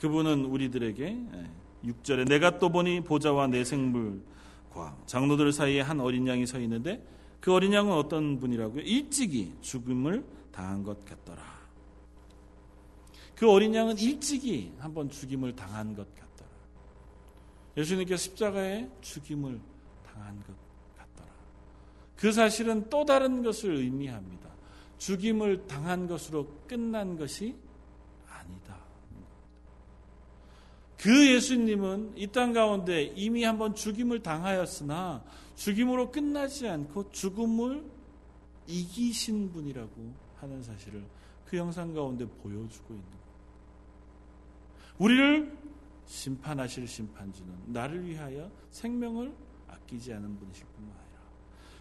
그분은 0.00 0.44
우리들에게 0.44 1.16
6절에 1.84 2.18
예, 2.20 2.24
내가 2.24 2.58
또 2.58 2.70
보니 2.70 3.02
보좌와 3.02 3.46
내 3.46 3.64
생물과 3.64 4.96
장로들 5.06 5.52
사이에 5.52 5.80
한 5.80 6.00
어린 6.00 6.26
양이 6.26 6.46
서 6.46 6.58
있는데 6.60 7.04
그 7.40 7.52
어린 7.52 7.72
양은 7.72 7.92
어떤 7.92 8.38
분이라고요? 8.38 8.82
일찍이 8.82 9.52
죽음을 9.60 10.24
당한 10.50 10.82
것 10.82 11.04
같더라. 11.04 11.61
그 13.42 13.50
어린 13.50 13.74
양은 13.74 13.98
일찍이 13.98 14.72
한번 14.78 15.10
죽임을 15.10 15.56
당한 15.56 15.96
것 15.96 16.06
같더라. 16.14 16.48
예수님께서 17.76 18.22
십자가에 18.22 18.88
죽임을 19.00 19.60
당한 20.06 20.36
것 20.44 20.54
같더라. 20.96 21.28
그 22.14 22.30
사실은 22.30 22.88
또 22.88 23.04
다른 23.04 23.42
것을 23.42 23.74
의미합니다. 23.74 24.48
죽임을 24.98 25.66
당한 25.66 26.06
것으로 26.06 26.46
끝난 26.68 27.18
것이 27.18 27.56
아니다. 28.28 28.78
그 30.96 31.34
예수님은 31.34 32.12
이 32.18 32.28
땅 32.28 32.52
가운데 32.52 33.12
이미 33.16 33.42
한번 33.42 33.74
죽임을 33.74 34.22
당하였으나 34.22 35.24
죽임으로 35.56 36.12
끝나지 36.12 36.68
않고 36.68 37.10
죽음을 37.10 37.84
이기신 38.68 39.50
분이라고 39.50 40.12
하는 40.36 40.62
사실을 40.62 41.04
그 41.44 41.56
영상 41.56 41.92
가운데 41.92 42.24
보여주고 42.24 42.94
있는 42.94 43.04
거예요. 43.10 43.21
우리를 45.02 45.58
심판하실 46.06 46.86
심판주는 46.86 47.52
나를 47.66 48.06
위하여 48.06 48.48
생명을 48.70 49.34
아끼지 49.66 50.12
않은 50.12 50.38
분이실 50.38 50.64
뿐만 50.76 50.94
아니라 50.94 51.22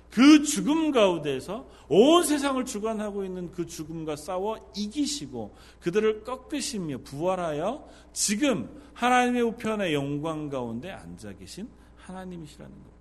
그 0.10 0.44
죽음 0.44 0.92
가운데서 0.92 1.68
온 1.88 2.24
세상을 2.24 2.66
주관하고 2.66 3.24
있는 3.24 3.52
그 3.52 3.68
죽음과 3.68 4.16
싸워 4.16 4.72
이기시고 4.76 5.56
그들을 5.82 6.24
꺾으시며 6.24 7.00
부활하여 7.00 7.88
지금 8.12 8.82
하나님의 8.96 9.44
우편의 9.44 9.94
영광 9.94 10.50
가운데 10.50 10.90
앉아 10.90 11.34
계신 11.34 11.70
하나님이시라는 11.98 12.76
것. 12.76 13.01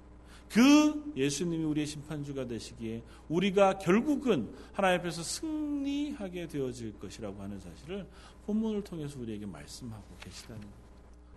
그 0.51 1.13
예수님이 1.17 1.65
우리의 1.65 1.87
심판주가 1.87 2.47
되시기에 2.47 3.03
우리가 3.29 3.79
결국은 3.79 4.53
하나님 4.73 5.01
앞에서 5.01 5.23
승리하게 5.23 6.49
되어질 6.49 6.99
것이라고 6.99 7.41
하는 7.41 7.61
사실을 7.61 8.07
본문을 8.47 8.83
통해서 8.83 9.21
우리에게 9.21 9.47
말씀하고 9.47 10.05
계시다는 10.21 10.61
것. 10.61 10.69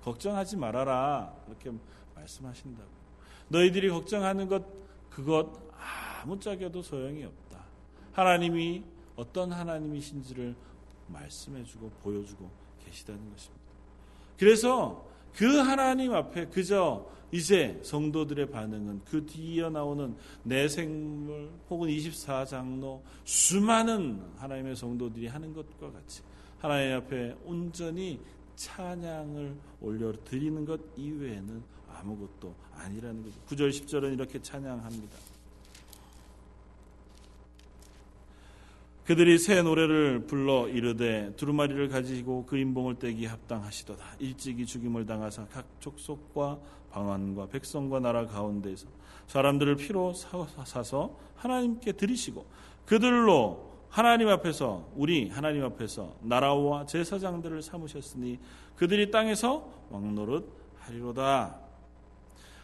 걱정하지 0.03 0.57
말아라. 0.57 1.31
이렇게 1.47 1.71
말씀하신다고. 2.15 2.89
너희들이 3.49 3.89
걱정하는 3.89 4.47
것, 4.47 4.65
그것 5.11 5.51
아무짝에도 6.23 6.81
소용이 6.81 7.23
없다. 7.23 7.63
하나님이 8.13 8.83
어떤 9.15 9.51
하나님이신지를 9.51 10.55
말씀해주고 11.07 11.91
보여주고 12.01 12.49
계시다는 12.83 13.29
것입니다. 13.31 13.63
그래서 14.37 15.05
그 15.35 15.57
하나님 15.57 16.13
앞에 16.13 16.45
그저 16.47 17.05
이제 17.31 17.79
성도들의 17.83 18.51
반응은 18.51 19.01
그 19.05 19.25
뒤에 19.25 19.67
나오는 19.69 20.15
내생물 20.43 21.49
혹은 21.69 21.89
24장로 21.89 23.01
수많은 23.23 24.21
하나님의 24.37 24.75
성도들이 24.75 25.27
하는 25.27 25.53
것과 25.53 25.91
같이 25.91 26.21
하나님 26.59 26.97
앞에 26.97 27.35
온전히 27.43 28.19
찬양을 28.55 29.55
올려 29.81 30.13
드리는 30.23 30.63
것 30.63 30.79
이외에는 30.95 31.63
아무것도 31.89 32.53
아니라는 32.75 33.23
거죠. 33.23 33.39
9절 33.47 33.69
10절은 33.69 34.13
이렇게 34.13 34.39
찬양합니다. 34.39 35.32
그들이 39.05 39.37
새 39.37 39.61
노래를 39.61 40.27
불러 40.27 40.69
이르되 40.69 41.33
두루마리를 41.35 41.89
가지고 41.89 42.45
그 42.45 42.57
인봉을 42.57 42.99
떼기 42.99 43.25
합당하시도다. 43.25 44.15
일찍이 44.19 44.65
죽임을 44.65 45.05
당하사 45.05 45.45
각 45.47 45.65
족속과 45.81 46.59
방언과 46.91 47.47
백성과 47.47 47.99
나라 47.99 48.25
가운데서 48.25 48.87
사람들을 49.27 49.75
피로 49.75 50.13
사서 50.13 51.17
하나님께 51.35 51.93
드리시고 51.93 52.45
그들로 52.85 53.73
하나님 53.89 54.29
앞에서 54.29 54.89
우리 54.95 55.29
하나님 55.29 55.63
앞에서 55.65 56.15
나라와 56.21 56.85
제사장들을 56.85 57.61
삼으셨으니 57.61 58.39
그들이 58.75 59.11
땅에서 59.11 59.69
왕노릇 59.89 60.49
하리로다. 60.79 61.59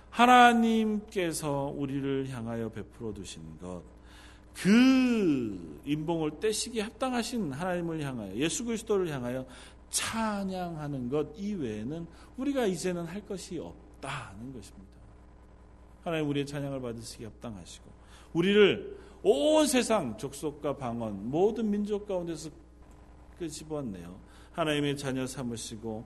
하나님께서 0.10 1.74
우리를 1.76 2.30
향하여 2.30 2.70
베풀어 2.70 3.14
두신 3.14 3.42
것, 3.60 3.84
그 4.62 5.82
인봉을 5.86 6.40
떼시기 6.40 6.82
합당하신 6.82 7.54
하나님을 7.54 8.02
향하여 8.02 8.36
예수 8.36 8.66
그리스도를 8.66 9.10
향하여 9.10 9.46
찬양하는 9.90 11.10
것 11.10 11.30
이외에는 11.38 12.06
우리가 12.38 12.66
이제는 12.66 13.06
할 13.06 13.26
것이 13.26 13.58
없다는 13.58 14.54
것입니다. 14.54 14.90
하나님 16.04 16.30
우리의 16.30 16.46
찬양을 16.46 16.82
받으시기 16.82 17.24
합당하시고 17.24 17.86
우리를 18.34 18.98
온 19.24 19.66
세상 19.66 20.18
족속과 20.18 20.78
방언 20.78 21.30
모든 21.30 21.70
민족 21.70 22.06
가운데서 22.06 22.50
끄집어내요. 23.38 24.20
하나님의 24.52 24.98
자녀 24.98 25.26
삼으시고 25.26 26.06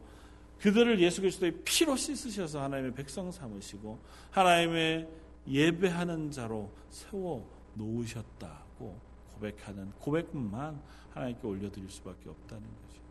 그들을 0.60 1.00
예수 1.02 1.22
그리스도의 1.22 1.54
피로 1.66 1.96
씻으셔서 1.96 2.62
하나님의 2.62 2.94
백성 2.94 3.32
삼으시고 3.32 4.00
하나님의 4.32 5.10
예배하는 5.48 6.32
자로 6.32 6.72
세워 6.90 7.53
놓으셨다고 7.76 9.00
고백하는 9.34 9.92
고백만 10.00 10.82
하나님께 11.14 11.48
올려드릴 11.48 11.90
수밖에 11.90 12.30
없다는 12.30 12.64
거죠. 12.64 13.02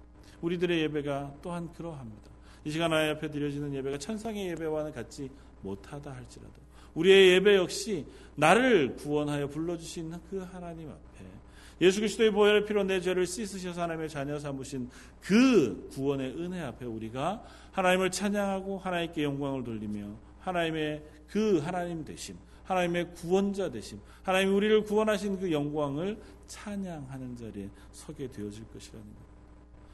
우리들의 0.40 0.80
예배가 0.82 1.34
또한 1.42 1.72
그러합니다. 1.72 2.30
이 2.64 2.70
시간 2.70 2.92
하나님 2.92 3.16
앞에 3.16 3.30
드려지는 3.30 3.74
예배가 3.74 3.98
천상의 3.98 4.50
예배와는 4.50 4.92
같지 4.92 5.30
못하다 5.62 6.12
할지라도 6.12 6.54
우리의 6.94 7.34
예배 7.34 7.56
역시 7.56 8.06
나를 8.36 8.96
구원하여 8.96 9.48
불러주신 9.48 10.12
그 10.28 10.38
하나님 10.38 10.90
앞에 10.90 11.12
예수 11.80 11.98
그리스도의 11.98 12.30
보혈의 12.30 12.64
피로 12.64 12.84
내 12.84 13.00
죄를 13.00 13.26
씻으셔서 13.26 13.82
하나님의 13.82 14.08
자녀 14.08 14.38
삼으신 14.38 14.88
그 15.20 15.88
구원의 15.92 16.36
은혜 16.38 16.60
앞에 16.60 16.84
우리가 16.84 17.42
하나님을 17.72 18.12
찬양하고 18.12 18.78
하나님께 18.78 19.24
영광을 19.24 19.64
돌리며 19.64 20.14
하나님의 20.40 21.02
그 21.26 21.58
하나님 21.58 22.04
되심, 22.04 22.36
하나님의 22.64 23.14
구원자 23.14 23.70
되심, 23.70 24.00
하나님이 24.22 24.52
우리를 24.52 24.84
구원하신 24.84 25.40
그 25.40 25.50
영광을 25.50 26.20
찬양하는 26.46 27.36
자리에 27.36 27.68
서게 27.90 28.30
되어질 28.30 28.68
것이라는 28.68 29.04
것. 29.04 29.22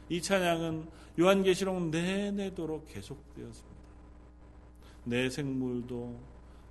이 0.08 0.22
찬양은 0.22 0.88
요한계시록 1.18 1.88
내내도록 1.90 2.86
계속되었습니다. 2.88 3.78
내 5.04 5.30
생물도 5.30 6.18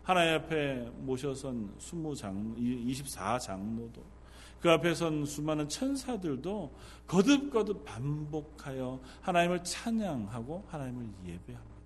하나님 0.03 0.35
앞에 0.35 0.91
모셔선 0.99 1.75
20장, 1.79 2.57
24장로도 2.57 4.17
그 4.61 4.71
앞에 4.71 4.95
선 4.95 5.25
수많은 5.25 5.69
천사들도 5.69 6.73
거듭거듭 7.05 7.85
반복하여 7.85 8.99
하나님을 9.21 9.63
찬양하고 9.63 10.65
하나님을 10.67 11.07
예배합니다. 11.25 11.76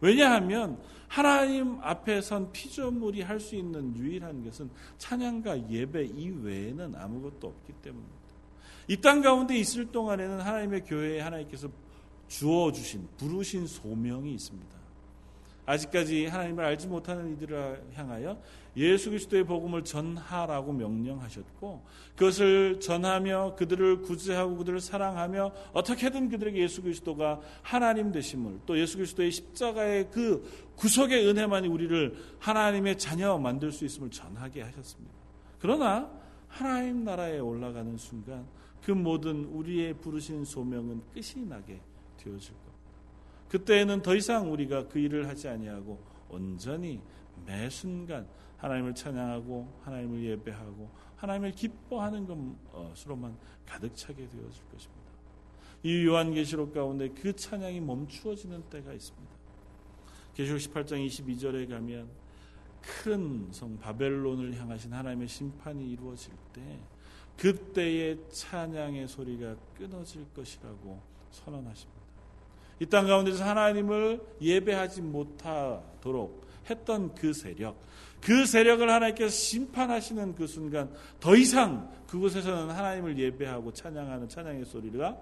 왜냐하면 0.00 0.78
하나님 1.08 1.78
앞에 1.80 2.20
선 2.20 2.50
피조물이 2.52 3.22
할 3.22 3.38
수 3.38 3.54
있는 3.56 3.96
유일한 3.96 4.44
것은 4.44 4.70
찬양과 4.98 5.70
예배 5.70 6.04
이외에는 6.06 6.94
아무것도 6.96 7.46
없기 7.46 7.72
때문입니다. 7.82 8.24
이 8.88 8.96
땅 9.00 9.22
가운데 9.22 9.56
있을 9.56 9.90
동안에는 9.92 10.40
하나님의 10.40 10.84
교회에 10.84 11.20
하나님께서 11.20 11.68
주어 12.28 12.72
주신 12.72 13.06
부르신 13.16 13.66
소명이 13.66 14.32
있습니다. 14.34 14.83
아직까지 15.66 16.26
하나님을 16.26 16.64
알지 16.64 16.88
못하는 16.88 17.32
이들을 17.32 17.84
향하여 17.94 18.38
예수 18.76 19.10
그리스도의 19.10 19.44
복음을 19.44 19.84
전하라고 19.84 20.72
명령하셨고 20.72 21.82
그것을 22.16 22.80
전하며 22.80 23.54
그들을 23.56 24.02
구제하고 24.02 24.56
그들을 24.56 24.80
사랑하며 24.80 25.52
어떻게든 25.72 26.28
그들에게 26.28 26.60
예수 26.60 26.82
그리스도가 26.82 27.40
하나님 27.62 28.12
되심을 28.12 28.60
또 28.66 28.78
예수 28.78 28.96
그리스도의 28.96 29.30
십자가의 29.30 30.10
그 30.10 30.48
구속의 30.76 31.26
은혜만이 31.28 31.68
우리를 31.68 32.16
하나님의 32.40 32.98
자녀 32.98 33.38
만들 33.38 33.70
수 33.72 33.84
있음을 33.84 34.10
전하게 34.10 34.62
하셨습니다. 34.62 35.14
그러나 35.60 36.10
하나님 36.48 37.04
나라에 37.04 37.38
올라가는 37.38 37.96
순간 37.96 38.46
그 38.82 38.90
모든 38.90 39.44
우리의 39.46 39.94
부르신 39.94 40.44
소명은 40.44 41.02
끝이 41.14 41.46
나게 41.46 41.80
되어질. 42.18 42.63
그때에는 43.54 44.02
더 44.02 44.16
이상 44.16 44.50
우리가 44.50 44.88
그 44.88 44.98
일을 44.98 45.28
하지 45.28 45.46
아니하고 45.46 46.02
온전히 46.28 47.00
매 47.46 47.70
순간 47.70 48.26
하나님을 48.56 48.96
찬양하고 48.96 49.80
하나님을 49.84 50.24
예배하고 50.24 50.90
하나님을 51.14 51.52
기뻐하는 51.52 52.26
것으로만 52.26 53.38
가득 53.64 53.94
차게 53.94 54.16
되어질 54.16 54.64
것입니다. 54.72 55.04
이 55.84 56.04
요한계시록 56.04 56.74
가운데 56.74 57.08
그 57.10 57.32
찬양이 57.36 57.80
멈추어지는 57.80 58.64
때가 58.70 58.92
있습니다. 58.92 59.32
계시록 60.34 60.58
18장 60.58 61.06
22절에 61.06 61.68
가면 61.68 62.08
큰 62.80 63.50
성 63.52 63.78
바벨론을 63.78 64.58
향하신 64.60 64.92
하나님의 64.92 65.28
심판이 65.28 65.92
이루어질 65.92 66.34
때 66.52 66.80
그때의 67.36 68.18
찬양의 68.30 69.06
소리가 69.06 69.54
끊어질 69.76 70.26
것이라고 70.34 71.00
선언하십니다. 71.30 71.93
이 72.80 72.86
땅 72.86 73.06
가운데서 73.06 73.44
하나님을 73.44 74.20
예배하지 74.40 75.02
못하도록 75.02 76.44
했던 76.68 77.14
그 77.14 77.32
세력, 77.32 77.76
그 78.20 78.46
세력을 78.46 78.88
하나님께서 78.88 79.30
심판하시는 79.30 80.34
그 80.34 80.46
순간 80.46 80.90
더 81.20 81.36
이상 81.36 81.92
그곳에서는 82.08 82.70
하나님을 82.70 83.18
예배하고 83.18 83.72
찬양하는 83.72 84.28
찬양의 84.28 84.64
소리가 84.64 85.16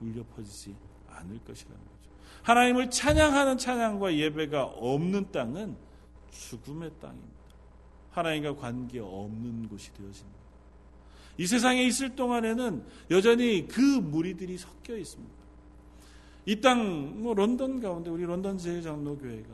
울려 0.00 0.22
퍼지지 0.34 0.74
않을 1.08 1.38
것이라는 1.46 1.78
거죠. 1.78 2.10
하나님을 2.42 2.90
찬양하는 2.90 3.58
찬양과 3.58 4.14
예배가 4.14 4.64
없는 4.64 5.30
땅은 5.30 5.76
죽음의 6.30 6.90
땅입니다. 7.00 7.34
하나님과 8.10 8.56
관계 8.56 9.00
없는 9.00 9.68
곳이 9.68 9.92
되어집니다. 9.94 10.44
이 11.38 11.46
세상에 11.46 11.82
있을 11.84 12.14
동안에는 12.14 12.84
여전히 13.10 13.66
그 13.66 13.80
무리들이 13.80 14.56
섞여 14.58 14.96
있습니다. 14.96 15.43
이 16.46 16.60
땅, 16.60 17.22
뭐 17.22 17.34
런던 17.34 17.80
가운데 17.80 18.10
우리 18.10 18.24
런던 18.24 18.58
제일장로교회가 18.58 19.48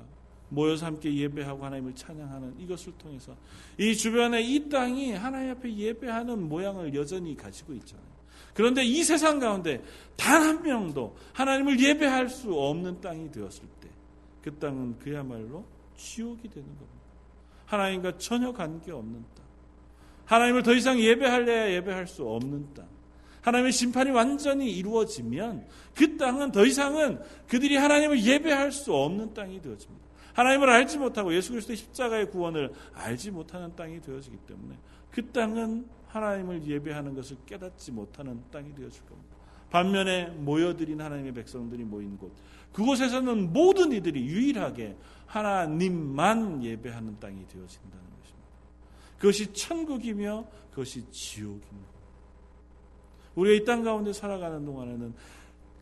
모여서 0.49 0.87
함께 0.87 1.15
예배하고 1.15 1.65
하나님을 1.65 1.95
찬양하는 1.95 2.57
이것을 2.59 2.93
통해서 2.99 3.37
이 3.79 3.95
주변에 3.95 4.43
이 4.43 4.69
땅이 4.69 5.13
하나님 5.13 5.53
앞에 5.53 5.73
예배하는 5.75 6.49
모양을 6.49 6.95
여전히 6.95 7.37
가지고 7.37 7.73
있잖아요. 7.75 8.11
그런데 8.55 8.83
이 8.85 9.05
세상 9.05 9.39
가운데 9.39 9.83
단 10.17 10.43
한 10.43 10.63
명도 10.63 11.17
하나님을 11.33 11.79
예배할 11.79 12.29
수 12.29 12.53
없는 12.53 13.01
땅이 13.01 13.31
되었을 13.31 13.63
때 13.81 13.91
그 14.43 14.55
땅은 14.59 14.99
그야말로 14.99 15.65
지옥이 15.97 16.43
되는 16.49 16.67
겁니다. 16.67 17.01
하나님과 17.67 18.19
전혀 18.19 18.53
관계 18.53 18.91
없는 18.91 19.23
땅. 19.37 19.45
하나님을 20.25 20.63
더 20.63 20.73
이상 20.75 20.99
예배할래야 20.99 21.73
예배할 21.73 22.07
수 22.07 22.27
없는 22.27 22.73
땅. 22.75 22.87
하나님의 23.43 23.73
심판이 23.73 24.11
완전히 24.11 24.71
이루어지면 24.77 25.67
그 25.95 26.17
땅은 26.17 26.53
더 26.53 26.65
이상은 26.65 27.21
그들이 27.49 27.77
하나님을 27.77 28.23
예배할 28.23 28.73
수 28.73 28.95
없는 28.95 29.35
땅이 29.35 29.61
되어집니다. 29.63 30.11
하나님을 30.35 30.69
알지 30.71 30.99
못하고 30.99 31.35
예수 31.35 31.51
그리스도의 31.51 31.77
십자가의 31.77 32.31
구원을 32.31 32.73
알지 32.95 33.31
못하는 33.31 33.75
땅이 33.75 34.01
되어지기 34.01 34.37
때문에 34.47 34.77
그 35.11 35.27
땅은 35.33 35.87
하나님을 36.09 36.67
예배하는 36.67 37.15
것을 37.15 37.37
깨닫지 37.47 37.93
못하는 37.93 38.43
땅이 38.51 38.75
되어질 38.75 39.05
겁니다. 39.07 39.37
반면에 39.71 40.27
모여들인 40.27 41.01
하나님의 41.01 41.33
백성들이 41.33 41.85
모인 41.85 42.19
곳 42.19 42.33
그곳에서는 42.73 43.53
모든 43.53 43.93
이들이 43.93 44.27
유일하게 44.27 44.97
하나님만 45.27 46.65
예배하는 46.65 47.21
땅이 47.21 47.47
되어진다는 47.47 48.05
것입니다. 48.21 48.49
그것이 49.19 49.53
천국이며 49.53 50.45
그것이 50.71 51.09
지옥입니다. 51.11 52.00
우리가 53.35 53.63
이 53.63 53.65
땅 53.65 53.83
가운데 53.85 54.13
살아가는 54.13 54.65
동안에는 54.65 55.15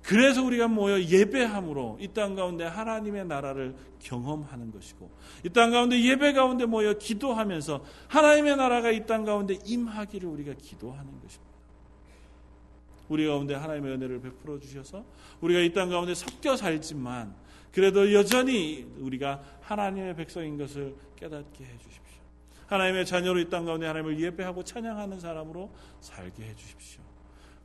그래서 0.02 0.42
우리가 0.42 0.68
모여 0.68 1.00
예배함으로 1.00 1.98
이 2.00 2.08
땅 2.08 2.34
가운데 2.34 2.64
하나님의 2.64 3.26
나라를 3.26 3.74
경험하는 4.00 4.70
것이고 4.72 5.10
이 5.44 5.50
땅 5.50 5.70
가운데 5.70 6.00
예배 6.02 6.32
가운데 6.32 6.66
모여 6.66 6.94
기도하면서 6.94 7.84
하나님의 8.08 8.56
나라가 8.56 8.90
이 8.90 9.06
땅 9.06 9.24
가운데 9.24 9.58
임하기를 9.64 10.28
우리가 10.28 10.54
기도하는 10.54 11.20
것입니다. 11.20 11.48
우리 13.08 13.26
가운데 13.26 13.54
하나님의 13.54 13.94
은혜를 13.94 14.20
베풀어 14.20 14.58
주셔서 14.60 15.04
우리가 15.40 15.60
이 15.60 15.72
땅 15.72 15.88
가운데 15.90 16.14
섞여 16.14 16.56
살지만 16.56 17.34
그래도 17.72 18.12
여전히 18.12 18.86
우리가 18.98 19.42
하나님의 19.62 20.16
백성인 20.16 20.56
것을 20.58 20.94
깨닫게 21.16 21.64
해 21.64 21.78
주십시오. 21.78 22.22
하나님의 22.66 23.06
자녀로 23.06 23.40
이 23.40 23.48
땅 23.48 23.64
가운데 23.64 23.86
하나님을 23.86 24.20
예배하고 24.20 24.62
찬양하는 24.64 25.20
사람으로 25.20 25.70
살게 26.00 26.44
해 26.44 26.54
주십시오. 26.54 27.02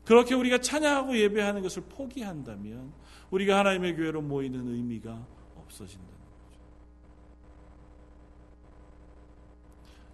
그렇게 0.05 0.35
우리가 0.35 0.59
찬양하고 0.59 1.17
예배하는 1.17 1.61
것을 1.61 1.83
포기한다면 1.83 2.91
우리가 3.31 3.59
하나님의 3.59 3.95
교회로 3.95 4.21
모이는 4.21 4.67
의미가 4.67 5.25
없어진다는 5.55 6.11
거죠. 6.11 6.59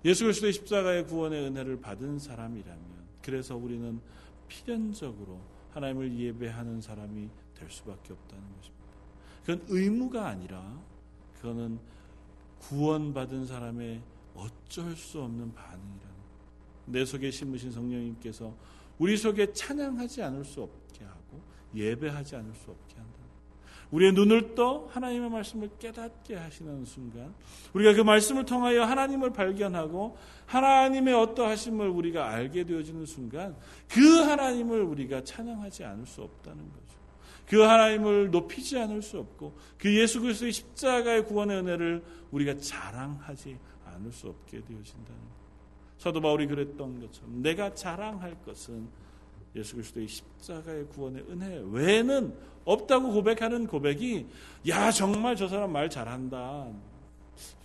예수 0.06 0.24
그리스도의 0.26 0.54
십자가의 0.54 1.06
구원의 1.08 1.44
은혜를 1.48 1.82
받은 1.82 2.20
사람이라면 2.20 2.84
그래서 3.22 3.56
우리는 3.56 4.00
필연적으로 4.48 5.40
하나님을 5.72 6.18
예배하는 6.18 6.82
사람이 6.82 7.30
될 7.56 7.70
수밖에 7.70 8.14
없다는 8.14 8.44
것입니다. 8.56 8.80
그건 9.46 9.66
의무가 9.68 10.28
아니라 10.28 10.80
그거는 11.36 11.80
구원받은 12.60 13.46
사람의 13.48 14.02
어쩔 14.36 14.96
수 14.96 15.22
없는 15.22 15.54
반응이라는 15.54 16.20
내 16.86 17.06
속에 17.06 17.32
심으신 17.32 17.72
성령님께서 17.72 18.54
우리 19.00 19.18
속에 19.18 19.52
찬양하지 19.54 20.22
않을 20.24 20.46
수 20.46 20.62
없게 20.62 21.06
하고 21.06 21.42
예배하지 21.74 22.36
않을 22.36 22.54
수 22.54 22.70
없게 22.70 22.96
한다. 22.96 23.20
우리의 23.92 24.14
눈을 24.14 24.54
떠 24.54 24.86
하나님의 24.92 25.30
말씀을 25.32 25.70
깨닫게 25.80 26.36
하시는 26.36 26.86
순간 26.86 27.34
우리가 27.74 27.94
그 27.94 28.02
말씀을 28.02 28.46
통하여 28.46 28.84
하나님을 28.84 29.34
발견하고 29.34 30.16
하나님의 30.46 31.14
어떠하심을 31.16 31.90
우리가 31.90 32.30
알게 32.30 32.66
되어지는 32.66 33.06
순간 33.06 33.56
그 33.88 34.20
하나님을 34.22 34.82
우리가 34.84 35.24
찬양하지 35.24 35.86
않을 35.86 36.06
수 36.06 36.22
없다는 36.22 36.64
거죠. 36.70 37.00
그 37.48 37.62
하나님을 37.62 38.30
높이지 38.30 38.78
않을 38.78 39.02
수 39.02 39.18
없고 39.18 39.58
그 39.80 39.96
예수 40.00 40.22
그리스도의 40.22 40.52
십자가의 40.52 41.26
구원의 41.26 41.58
은혜를 41.58 42.04
우리가 42.30 42.58
자랑하지 42.60 43.58
않을 43.86 44.12
수 44.12 44.28
없게 44.28 44.62
되어진다는 44.62 45.20
거죠. 45.20 45.39
사도 46.00 46.22
바울이 46.22 46.48
그랬던 46.48 47.02
것처럼 47.02 47.42
내가 47.42 47.76
자랑할 47.76 48.42
것은 48.44 48.88
예수 49.56 49.76
그리스도의 49.76 50.08
십자가의 50.08 50.88
구원의 50.88 51.26
은혜 51.30 51.62
외에는 51.72 52.34
없다고 52.64 53.12
고백하는 53.12 53.68
고백이 53.68 54.28
야 54.70 54.92
정말 54.92 55.36
저 55.36 55.48
사람 55.48 55.74
말 55.74 55.90
잘한다. 55.90 56.72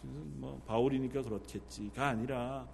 뭐 0.03 0.61
바울이니까 0.67 1.23
그렇겠지가 1.23 2.09
아니라 2.09 2.67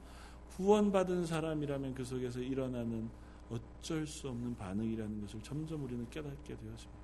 구원받은 0.56 1.26
사람이라면 1.26 1.94
그 1.94 2.04
속에서 2.04 2.40
일어나는 2.40 3.10
어쩔 3.50 4.06
수 4.06 4.28
없는 4.28 4.56
반응이라는 4.56 5.20
것을 5.20 5.42
점점 5.42 5.84
우리는 5.84 6.08
깨닫게 6.08 6.56
되었습니다. 6.56 7.00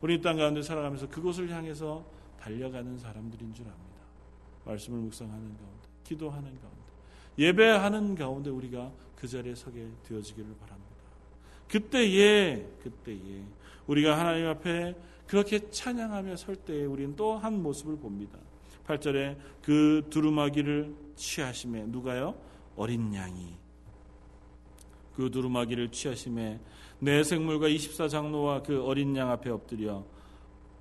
우리 0.00 0.20
땅 0.20 0.36
가운데 0.36 0.62
살아가면서 0.62 1.08
그곳을 1.08 1.50
향해서 1.50 2.04
달려가는 2.38 2.96
사람들인 2.98 3.52
줄 3.54 3.66
압니다. 3.66 4.02
말씀을 4.64 5.00
묵상하는 5.00 5.56
가운데, 5.56 5.88
기도하는 6.04 6.44
가운데, 6.60 6.75
예배하는 7.38 8.14
가운데 8.14 8.50
우리가 8.50 8.92
그 9.14 9.26
자리에 9.26 9.54
서게 9.54 9.88
되어지기를 10.04 10.54
바랍니다. 10.58 10.96
그때에 11.68 12.66
그때에 12.82 13.42
우리가 13.86 14.18
하나님 14.18 14.46
앞에 14.46 14.94
그렇게 15.26 15.70
찬양하며 15.70 16.36
설 16.36 16.56
때에 16.56 16.84
우리는 16.84 17.16
또 17.16 17.36
한 17.36 17.62
모습을 17.62 17.96
봅니다. 17.96 18.38
8절에 18.86 19.36
그 19.62 20.06
두루마기를 20.10 20.94
취하심에 21.16 21.86
누가요? 21.86 22.34
어린 22.76 23.12
양이 23.14 23.56
그 25.14 25.30
두루마기를 25.30 25.90
취하심에 25.90 26.60
내 27.00 27.24
생물과 27.24 27.68
24장로와 27.68 28.62
그 28.62 28.84
어린 28.84 29.16
양 29.16 29.30
앞에 29.30 29.50
엎드려 29.50 30.04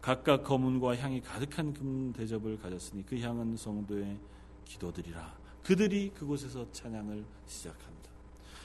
각각 0.01 0.43
검은과 0.43 0.97
향이 0.97 1.21
가득한 1.21 1.73
금 1.73 2.13
대접을 2.13 2.59
가졌으니 2.59 3.05
그 3.05 3.19
향은 3.19 3.57
성도의 3.57 4.19
기도들이라. 4.65 5.44
그들이 5.65 6.11
그곳에서 6.13 6.71
찬양을 6.71 7.25
시작합니다. 7.47 8.09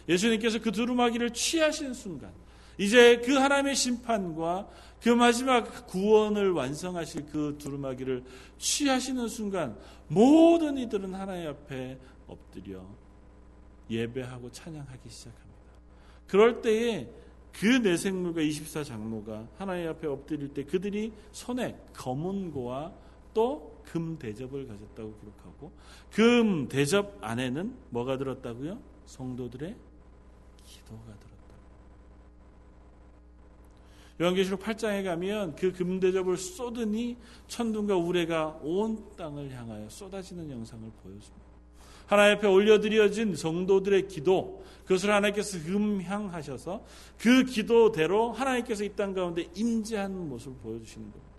예수님께서 0.09 0.61
그 0.61 0.71
두루마기를 0.71 1.33
취하신 1.33 1.95
순간 1.95 2.33
이제 2.77 3.19
그 3.25 3.33
하나님의 3.33 3.75
심판과 3.75 4.69
그 5.03 5.09
마지막 5.09 5.87
구원을 5.87 6.53
완성하실 6.53 7.27
그 7.27 7.57
두루마기를 7.59 8.23
취하시는 8.59 9.29
순간 9.29 9.79
모든 10.09 10.77
이들은 10.77 11.15
하나님 11.15 11.49
앞에 11.49 11.99
엎드려 12.27 12.85
예배하고 13.89 14.53
찬양하기 14.53 15.09
시작합니다. 15.09 15.51
그럴 16.27 16.61
때에 16.61 17.09
그 17.53 17.67
내생물과 17.67 18.41
24장로가 18.43 19.49
하나님 19.57 19.89
앞에 19.89 20.07
엎드릴 20.07 20.49
때 20.55 20.65
그들이 20.65 21.13
손에 21.33 21.77
검은 21.95 22.53
고와 22.53 22.93
또 23.35 23.70
금 23.85 24.19
대접을 24.19 24.67
가졌다고 24.67 25.15
기록하고 25.21 25.73
금 26.13 26.69
대접 26.69 27.19
안에는 27.21 27.75
뭐가 27.91 28.17
들었다고요? 28.19 28.79
성도들의 29.07 29.77
기도가 30.65 31.05
들었다. 31.05 31.31
요한계시록 34.21 34.61
8장에 34.61 35.03
가면 35.05 35.57
그 35.57 35.73
금 35.73 35.99
대접을 35.99 36.37
쏟으니 36.37 37.17
천둥과 37.49 37.97
우레가 37.97 38.59
온 38.63 39.03
땅을 39.17 39.51
향하여 39.51 39.89
쏟아지는 39.89 40.51
영상을 40.51 40.91
보여줍니다. 41.03 41.51
하나님 42.07 42.37
앞에 42.39 42.47
올려드려진 42.49 43.35
성도들의 43.37 44.09
기도, 44.09 44.63
그것을 44.83 45.11
하나님께서 45.11 45.59
음향하셔서 45.59 46.85
그 47.19 47.45
기도대로 47.45 48.33
하나님께서 48.33 48.85
이 48.85 48.91
땅 48.97 49.15
가운데 49.15 49.47
임재하는 49.55 50.29
모습을 50.29 50.59
보여주시는 50.59 51.11
겁니다. 51.11 51.31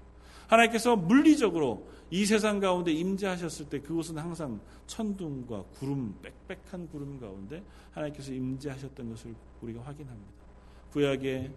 하나님께서 0.47 0.95
물리적으로 0.95 1.87
이 2.11 2.25
세상 2.25 2.59
가운데 2.59 2.91
임재하셨을 2.91 3.69
때 3.69 3.79
그곳은 3.79 4.17
항상 4.17 4.59
천둥과 4.85 5.63
구름, 5.79 6.13
빽빽한 6.47 6.89
구름 6.89 7.19
가운데 7.19 7.63
하나님께서 7.91 8.33
임재하셨던 8.33 9.09
것을 9.09 9.33
우리가 9.61 9.81
확인합니다. 9.81 10.31
구약의 10.91 11.51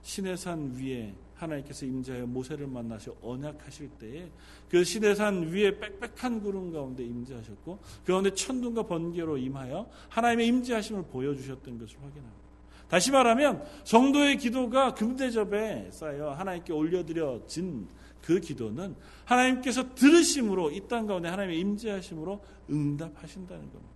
시내산 0.00 0.74
위에 0.74 1.14
하나님께서 1.34 1.84
임재하여 1.84 2.26
모세를 2.26 2.66
만나셔 2.66 3.14
언약하실 3.20 3.90
때에 3.98 4.30
그 4.70 4.82
시내산 4.82 5.52
위에 5.52 5.78
빽빽한 5.78 6.40
구름 6.40 6.72
가운데 6.72 7.04
임재하셨고 7.04 7.78
그 8.04 8.12
가운데 8.12 8.32
천둥과 8.32 8.84
번개로 8.84 9.36
임하여 9.36 9.88
하나님의 10.08 10.46
임재하심을 10.46 11.04
보여주셨던 11.04 11.78
것을 11.78 11.96
확인합니다. 11.96 12.48
다시 12.88 13.12
말하면 13.12 13.62
성도의 13.84 14.38
기도가 14.38 14.94
금대접에 14.94 15.90
쌓여 15.90 16.30
하나님께 16.30 16.72
올려드려진 16.72 17.86
그 18.28 18.40
기도는 18.40 18.94
하나님께서 19.24 19.94
들으심으로 19.94 20.70
이 20.72 20.86
땅 20.86 21.06
가운데 21.06 21.30
하나님의 21.30 21.58
임재하심으로 21.60 22.44
응답하신다는 22.68 23.72
겁니다. 23.72 23.94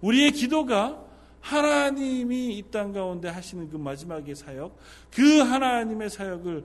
우리의 0.00 0.30
기도가 0.30 1.04
하나님이 1.40 2.56
이 2.56 2.62
땅 2.70 2.92
가운데 2.92 3.28
하시는 3.28 3.68
그 3.68 3.76
마지막의 3.76 4.36
사역, 4.36 4.78
그 5.10 5.38
하나님의 5.40 6.10
사역을 6.10 6.64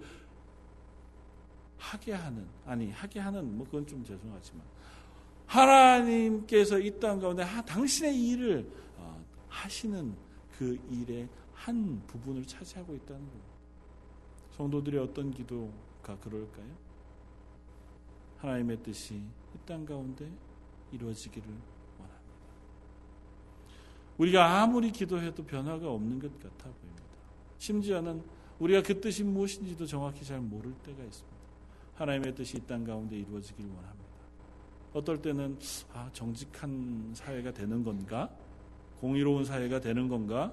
하게 1.80 2.14
하는, 2.14 2.46
아니, 2.68 2.92
하게 2.92 3.20
하는, 3.20 3.58
뭐, 3.58 3.66
그건 3.66 3.88
좀 3.88 4.04
죄송하지만, 4.04 4.62
하나님께서 5.48 6.78
이 6.80 6.92
땅 7.00 7.20
가운데 7.20 7.44
당신의 7.66 8.16
일을 8.28 8.70
어, 8.98 9.20
하시는 9.48 10.14
그 10.56 10.78
일의 10.92 11.28
한 11.54 12.00
부분을 12.06 12.46
차지하고 12.46 12.94
있다는 12.94 13.22
거예요. 13.28 13.44
성도들의 14.56 15.00
어떤 15.02 15.32
기도 15.32 15.72
가 16.10 16.18
그럴까요? 16.20 16.68
하나님의 18.38 18.82
뜻이 18.84 19.16
이 19.16 19.58
땅 19.66 19.86
가운데 19.86 20.28
이루어지기를 20.92 21.48
우리가 24.18 24.62
아무리 24.62 24.92
기도해도 24.92 25.44
변화가 25.46 25.90
없는 25.92 26.20
것 26.20 26.32
같아 26.40 26.70
보입니다. 26.70 27.04
심지어는 27.58 28.22
우리가 28.60 28.82
그 28.82 29.00
뜻이 29.00 29.24
무엇인지도 29.24 29.86
정확히 29.86 30.26
잘 30.26 30.40
모를 30.42 30.74
때가 30.84 31.04
있습니다. 31.04 31.38
하나님의 31.96 32.36
뜻이 32.36 32.58
이 32.58 32.62
땅 32.62 32.84
가운데 32.84 33.18
이루어지길 33.18 33.66
원합니다. 33.66 34.10
어떨 34.94 35.22
때는 35.22 35.58
아, 35.94 36.10
정직한 36.14 37.12
사회가 37.14 37.54
되는 37.54 37.84
건가? 37.84 38.30
공의로운 39.00 39.46
사회가 39.46 39.80
되는 39.80 40.08
건가? 40.08 40.52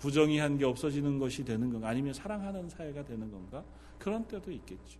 부정의한 0.00 0.58
게 0.58 0.64
없어지는 0.64 1.18
것이 1.18 1.44
되는 1.44 1.70
건가? 1.70 1.88
아니면 1.88 2.12
사랑하는 2.14 2.68
사회가 2.68 3.04
되는 3.04 3.30
건가? 3.30 3.62
그런 3.98 4.26
때도 4.26 4.50
있겠죠. 4.52 4.98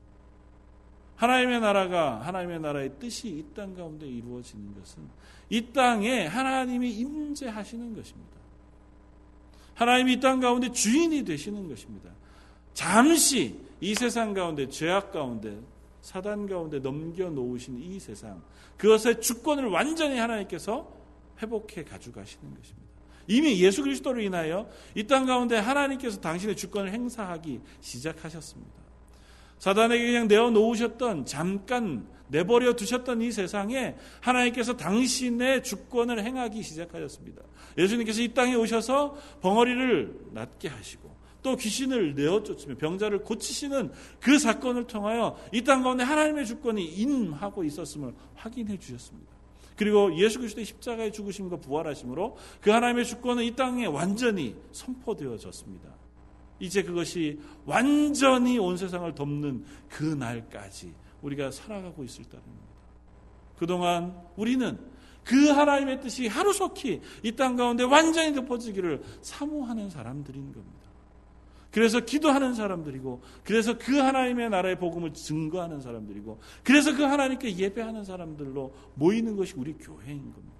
하나님의 1.16 1.60
나라가 1.60 2.20
하나님의 2.20 2.60
나라의 2.60 2.92
뜻이 3.00 3.28
이 3.28 3.44
땅 3.54 3.74
가운데 3.74 4.06
이루어지는 4.06 4.74
것은 4.78 5.02
이 5.50 5.72
땅에 5.72 6.26
하나님이 6.26 6.90
임재하시는 6.92 7.94
것입니다. 7.96 8.38
하나님이 9.74 10.14
이 10.14 10.20
땅 10.20 10.38
가운데 10.40 10.70
주인이 10.70 11.24
되시는 11.24 11.68
것입니다. 11.68 12.10
잠시 12.72 13.58
이 13.80 13.94
세상 13.94 14.32
가운데 14.34 14.68
죄악 14.68 15.10
가운데 15.12 15.58
사단 16.02 16.46
가운데 16.46 16.78
넘겨 16.78 17.28
놓으신 17.30 17.80
이 17.80 17.98
세상 17.98 18.40
그것의 18.76 19.20
주권을 19.20 19.66
완전히 19.66 20.18
하나님께서 20.18 20.88
회복해 21.42 21.82
가져가시는 21.84 22.54
것입니다. 22.54 22.88
이미 23.26 23.60
예수 23.62 23.82
그리스도로 23.82 24.20
인하여 24.20 24.70
이 24.94 25.02
땅 25.04 25.26
가운데 25.26 25.56
하나님께서 25.58 26.20
당신의 26.20 26.54
주권을 26.56 26.92
행사하기 26.92 27.60
시작하셨습니다. 27.80 28.77
사단에게 29.58 30.06
그냥 30.06 30.28
내어 30.28 30.50
놓으셨던 30.50 31.26
잠깐 31.26 32.06
내버려 32.28 32.74
두셨던 32.74 33.22
이 33.22 33.32
세상에 33.32 33.96
하나님께서 34.20 34.76
당신의 34.76 35.62
주권을 35.62 36.22
행하기 36.22 36.62
시작하셨습니다. 36.62 37.42
예수님께서 37.76 38.20
이 38.22 38.28
땅에 38.34 38.54
오셔서 38.54 39.16
벙어리를 39.40 40.30
낫게 40.32 40.68
하시고 40.68 41.08
또 41.42 41.56
귀신을 41.56 42.14
내어 42.14 42.42
쫓으며 42.42 42.76
병자를 42.76 43.20
고치시는 43.22 43.92
그 44.20 44.38
사건을 44.38 44.86
통하여 44.86 45.36
이 45.52 45.62
땅 45.62 45.82
가운데 45.82 46.04
하나님의 46.04 46.46
주권이 46.46 46.84
임하고 46.84 47.64
있었음을 47.64 48.12
확인해 48.34 48.76
주셨습니다. 48.78 49.32
그리고 49.76 50.14
예수 50.18 50.38
그리스도의 50.40 50.66
십자가의 50.66 51.12
죽으심과 51.12 51.58
부활하심으로 51.58 52.36
그 52.60 52.70
하나님의 52.70 53.06
주권은 53.06 53.44
이 53.44 53.54
땅에 53.54 53.86
완전히 53.86 54.56
선포되어졌습니다. 54.72 55.88
이제 56.60 56.82
그것이 56.82 57.38
완전히 57.64 58.58
온 58.58 58.76
세상을 58.76 59.14
덮는 59.14 59.64
그 59.88 60.04
날까지 60.04 60.92
우리가 61.22 61.50
살아가고 61.50 62.04
있을 62.04 62.24
겁니다. 62.24 62.66
그동안 63.58 64.14
우리는 64.36 64.78
그 65.24 65.48
하나님의 65.48 66.00
뜻이 66.00 66.26
하루속히 66.26 67.00
이 67.22 67.32
땅 67.32 67.56
가운데 67.56 67.84
완전히 67.84 68.34
덮어지기를 68.34 69.02
사모하는 69.20 69.90
사람들인 69.90 70.52
겁니다. 70.52 70.88
그래서 71.70 72.00
기도하는 72.00 72.54
사람들이고, 72.54 73.20
그래서 73.44 73.76
그 73.76 73.98
하나님의 73.98 74.48
나라의 74.48 74.78
복음을 74.78 75.12
증거하는 75.12 75.82
사람들이고, 75.82 76.40
그래서 76.64 76.96
그 76.96 77.02
하나님께 77.02 77.56
예배하는 77.56 78.04
사람들로 78.04 78.74
모이는 78.94 79.36
것이 79.36 79.52
우리 79.56 79.74
교회인 79.74 80.32
겁니다. 80.32 80.57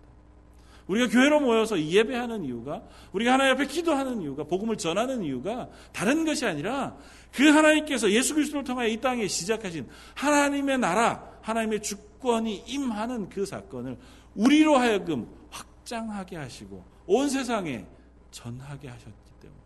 우리가 0.89 1.09
교회로 1.09 1.41
모여서 1.41 1.81
예배하는 1.81 2.45
이유가 2.45 2.83
우리가 3.13 3.35
하나님 3.35 3.55
앞에 3.55 3.67
기도하는 3.67 4.23
이유가 4.23 4.45
복음을 4.45 4.77
전하는 4.77 5.23
이유가 5.23 5.69
다른 5.93 6.25
것이 6.25 6.47
아니라 6.47 6.97
그 7.33 7.45
하나님께서 7.45 8.11
예수 8.11 8.35
그리스도를 8.35 8.65
통하여 8.65 8.89
이 8.89 8.99
땅에 9.01 9.29
시작하신 9.29 9.87
하나님의 10.15 10.79
나라, 10.79 11.31
하나님의 11.43 11.83
주권이 11.83 12.65
임하는 12.67 13.29
그 13.29 13.45
사건을 13.45 13.99
우리로 14.35 14.77
하여금 14.77 15.29
확장하게 15.51 16.37
하시고 16.37 16.83
온 17.07 17.29
세상에 17.29 17.85
전하게 18.31 18.89
하셨기 18.89 19.31
때문에 19.41 19.61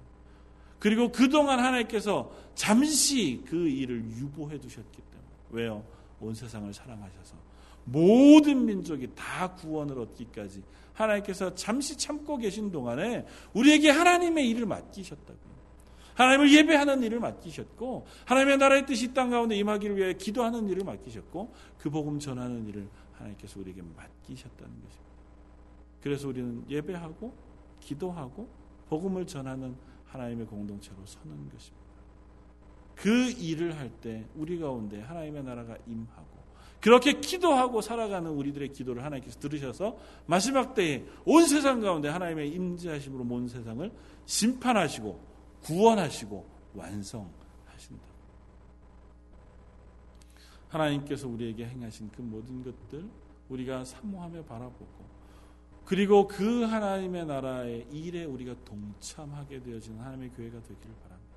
그리고 0.79 1.13
그동안 1.13 1.61
하나님께서 1.61 2.33
잠시 2.55 3.43
그 3.47 3.69
일을 3.69 4.05
유보해 4.19 4.59
두셨기 4.59 5.03
때문에 5.03 5.29
왜요? 5.51 5.85
온 6.21 6.35
세상을 6.35 6.73
사랑하셔서 6.73 7.37
모든 7.85 8.65
민족이 8.65 9.09
다 9.15 9.53
구원을 9.55 9.99
얻기까지 9.99 10.63
하나님께서 10.95 11.55
잠시 11.55 11.97
참고 11.97 12.37
계신 12.37 12.71
동안에 12.71 13.27
우리에게 13.55 13.91
하나님의 13.91 14.49
일을 14.51 14.67
맡기셨다고요. 14.67 15.53
하나님을 16.15 16.53
예배하는 16.53 17.03
일을 17.03 17.21
맡기셨고 17.21 18.07
하나님의 18.27 18.59
나라의 18.59 18.87
뜻이 18.87 19.15
땅 19.15 19.31
가운데 19.31 19.57
임하기를 19.57 19.97
위해 19.97 20.13
기도하는 20.13 20.69
일을 20.69 20.85
맡기셨고 20.85 21.55
그 21.79 21.91
복음 21.91 22.19
전하는 22.19 22.67
일을 22.69 22.87
하나님께서 23.13 23.61
우리에게 23.61 23.83
맡기셨다는 23.83 24.75
것입니다. 24.75 25.13
그래서 26.03 26.29
우리는 26.29 26.65
예배하고 26.69 27.33
기도하고 27.81 28.49
복음을 28.89 29.27
전하는 29.27 29.75
하나님의 30.07 30.47
공동체로 30.47 30.99
서는 31.07 31.49
것입니다. 31.49 31.83
그 32.95 33.31
일을 33.31 33.79
할 33.79 33.91
때 34.01 34.27
우리 34.35 34.59
가운데 34.59 35.01
하나님의 35.01 35.45
나라가 35.45 35.77
임하고 35.87 36.32
그렇게 36.83 37.21
기도하고 37.21 37.81
살아가는 37.81 38.29
우리들의 38.29 38.73
기도를 38.73 39.05
하나님께서 39.05 39.39
들으셔서 39.39 39.97
마지막 40.27 40.75
때에 40.75 41.07
온 41.25 41.47
세상 41.47 41.81
가운데 41.81 42.09
하나님의 42.09 42.51
임재하심으로 42.51 43.25
온 43.33 43.47
세상을 43.47 43.89
심판하시고 44.27 45.21
구원하시고 45.63 46.45
완성하신다. 46.75 48.03
하나님께서 50.71 51.29
우리에게 51.29 51.67
행하신 51.67 52.11
그 52.11 52.21
모든 52.21 52.65
것들 52.65 53.09
우리가 53.49 53.85
사모하며 53.85 54.43
바라보고 54.45 55.13
그리고 55.85 56.27
그 56.27 56.63
하나님의 56.63 57.27
나라의 57.27 57.87
일에 57.93 58.25
우리가 58.25 58.57
동참하게 58.65 59.63
되어지는 59.63 60.01
하나님의 60.01 60.31
교회가 60.31 60.61
되기를 60.63 60.97
바랍니다. 61.01 61.37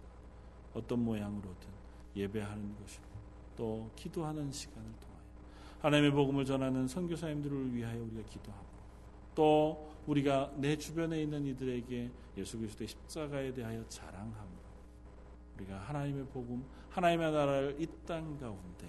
어떤 0.73 1.03
모양으로든 1.03 1.69
예배하는 2.15 2.75
것이고 2.81 3.03
또 3.55 3.91
기도하는 3.95 4.51
시간을 4.51 4.89
통하여 5.01 5.14
하나님의 5.85 6.11
복음을 6.13 6.45
전하는 6.45 6.87
선교사님들을 6.87 7.75
위하여 7.75 8.01
우리가 8.01 8.23
기도하고 8.27 8.65
또 9.35 9.91
우리가 10.07 10.51
내 10.55 10.75
주변에 10.75 11.21
있는 11.21 11.45
이들에게 11.45 12.09
예수 12.37 12.57
그리스도의 12.57 12.87
십자가에 12.87 13.53
대하여 13.53 13.87
자랑하며 13.87 14.65
우리가 15.57 15.77
하나님의 15.77 16.25
복음, 16.33 16.65
하나님의 16.89 17.31
나라를 17.31 17.75
이 17.79 17.85
땅 18.07 18.35
가운데 18.39 18.87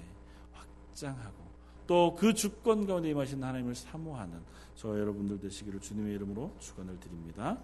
확장하고 0.53 1.45
또 1.87 2.15
그 2.17 2.33
주권 2.33 2.87
가운데 2.87 3.11
임하신 3.11 3.45
하나님을 3.45 3.75
사모하는 3.75 4.41
저 4.75 4.99
여러분들 4.99 5.39
되시기를 5.39 5.81
주님의 5.81 6.15
이름으로 6.15 6.51
축원을 6.61 6.99
드립니다. 6.99 7.59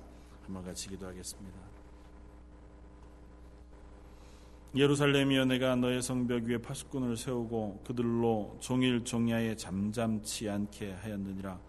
한번 0.44 0.62
같이 0.62 0.90
기도하겠습니다. 0.90 1.71
예루살렘이여 4.74 5.44
내가 5.44 5.76
너의 5.76 6.00
성벽 6.00 6.44
위에 6.44 6.58
파수꾼을 6.58 7.16
세우고 7.16 7.82
그들로 7.86 8.56
종일 8.60 9.04
종야에 9.04 9.54
잠잠치 9.54 10.48
않게 10.48 10.92
하였느니라 10.92 11.60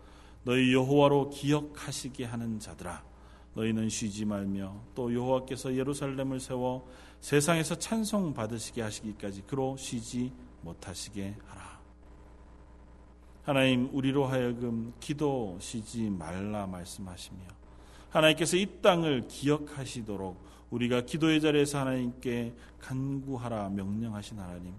너희 0.46 0.74
여호와로 0.74 1.30
기억하시게 1.30 2.24
하는 2.24 2.60
자들아 2.60 3.04
너희는 3.56 3.90
쉬지 3.90 4.24
말며 4.24 4.82
또 4.96 5.14
여호와께서 5.14 5.76
예루살렘을 5.76 6.40
세워 6.40 6.88
세상에서 7.20 7.76
찬송 7.76 8.34
받으시게 8.34 8.82
하시기까지 8.82 9.44
그로 9.44 9.78
쉬지 9.78 10.32
못하시게 10.62 11.36
하라. 11.46 11.80
하나님 13.44 13.90
우리로 13.94 14.26
하여금 14.26 14.94
기도 15.00 15.58
쉬지 15.60 16.10
말라 16.10 16.66
말씀하시며 16.66 17.42
하나님께서 18.10 18.58
이 18.58 18.66
땅을 18.82 19.28
기억하시도록 19.28 20.38
우리가 20.74 21.02
기도의 21.02 21.40
자리에서 21.40 21.80
하나님께 21.82 22.54
간구하라 22.82 23.70
명령하신 23.70 24.40
하나님 24.40 24.74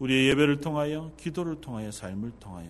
우리의 0.00 0.30
예배를 0.30 0.60
통하여 0.60 1.12
기도를 1.16 1.60
통하여 1.60 1.90
삶을 1.92 2.32
통하여 2.40 2.68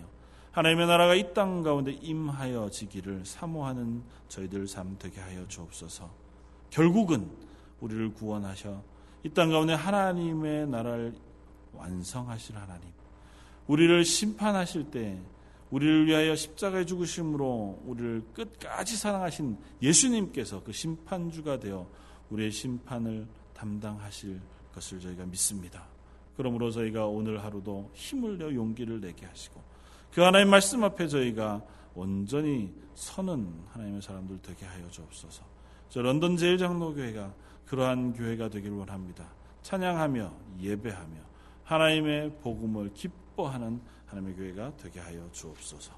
하나님의 0.51 0.87
나라가 0.87 1.15
이 1.15 1.33
땅 1.33 1.63
가운데 1.63 1.91
임하여 1.91 2.69
지기를 2.69 3.25
사모하는 3.25 4.03
저희들 4.29 4.67
삶 4.67 4.97
되게 4.99 5.19
하여 5.19 5.47
주옵소서. 5.47 6.09
결국은 6.69 7.29
우리를 7.81 8.13
구원하셔 8.13 8.83
이 9.23 9.29
땅 9.29 9.49
가운데 9.49 9.73
하나님의 9.73 10.67
나라를 10.67 11.13
완성하실 11.73 12.55
하나님. 12.57 12.87
우리를 13.67 14.03
심판하실 14.03 14.91
때 14.91 15.19
우리를 15.71 16.07
위하여 16.07 16.35
십자가에 16.35 16.85
죽으심으로 16.85 17.83
우리를 17.85 18.23
끝까지 18.33 18.97
사랑하신 18.97 19.57
예수님께서 19.81 20.63
그 20.63 20.71
심판주가 20.71 21.59
되어 21.59 21.87
우리의 22.29 22.51
심판을 22.51 23.27
담당하실 23.53 24.39
것을 24.73 24.99
저희가 24.99 25.25
믿습니다. 25.25 25.87
그러므로 26.37 26.71
저희가 26.71 27.05
오늘 27.05 27.43
하루도 27.43 27.91
힘을 27.93 28.37
내어 28.37 28.53
용기를 28.53 29.01
내게 29.01 29.25
하시고 29.25 29.61
그 30.13 30.21
하나님 30.21 30.49
말씀 30.49 30.83
앞에 30.83 31.07
저희가 31.07 31.61
온전히 31.95 32.73
서는 32.95 33.65
하나님의 33.69 34.01
사람들 34.01 34.39
되게 34.41 34.65
하여 34.65 34.89
주옵소서. 34.89 35.43
저 35.89 36.01
런던 36.01 36.37
제일장로교회가 36.37 37.33
그러한 37.65 38.13
교회가 38.13 38.49
되기를 38.49 38.77
원합니다. 38.77 39.27
찬양하며 39.63 40.33
예배하며 40.61 41.15
하나님의 41.63 42.37
복음을 42.41 42.93
기뻐하는 42.93 43.81
하나님의 44.07 44.35
교회가 44.35 44.77
되게 44.77 44.99
하여 44.99 45.29
주옵소서. 45.31 45.93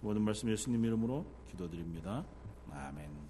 모든 0.00 0.22
말씀 0.22 0.50
예수님 0.50 0.84
이름으로 0.84 1.24
기도드립니다. 1.50 2.24
아멘. 2.70 3.25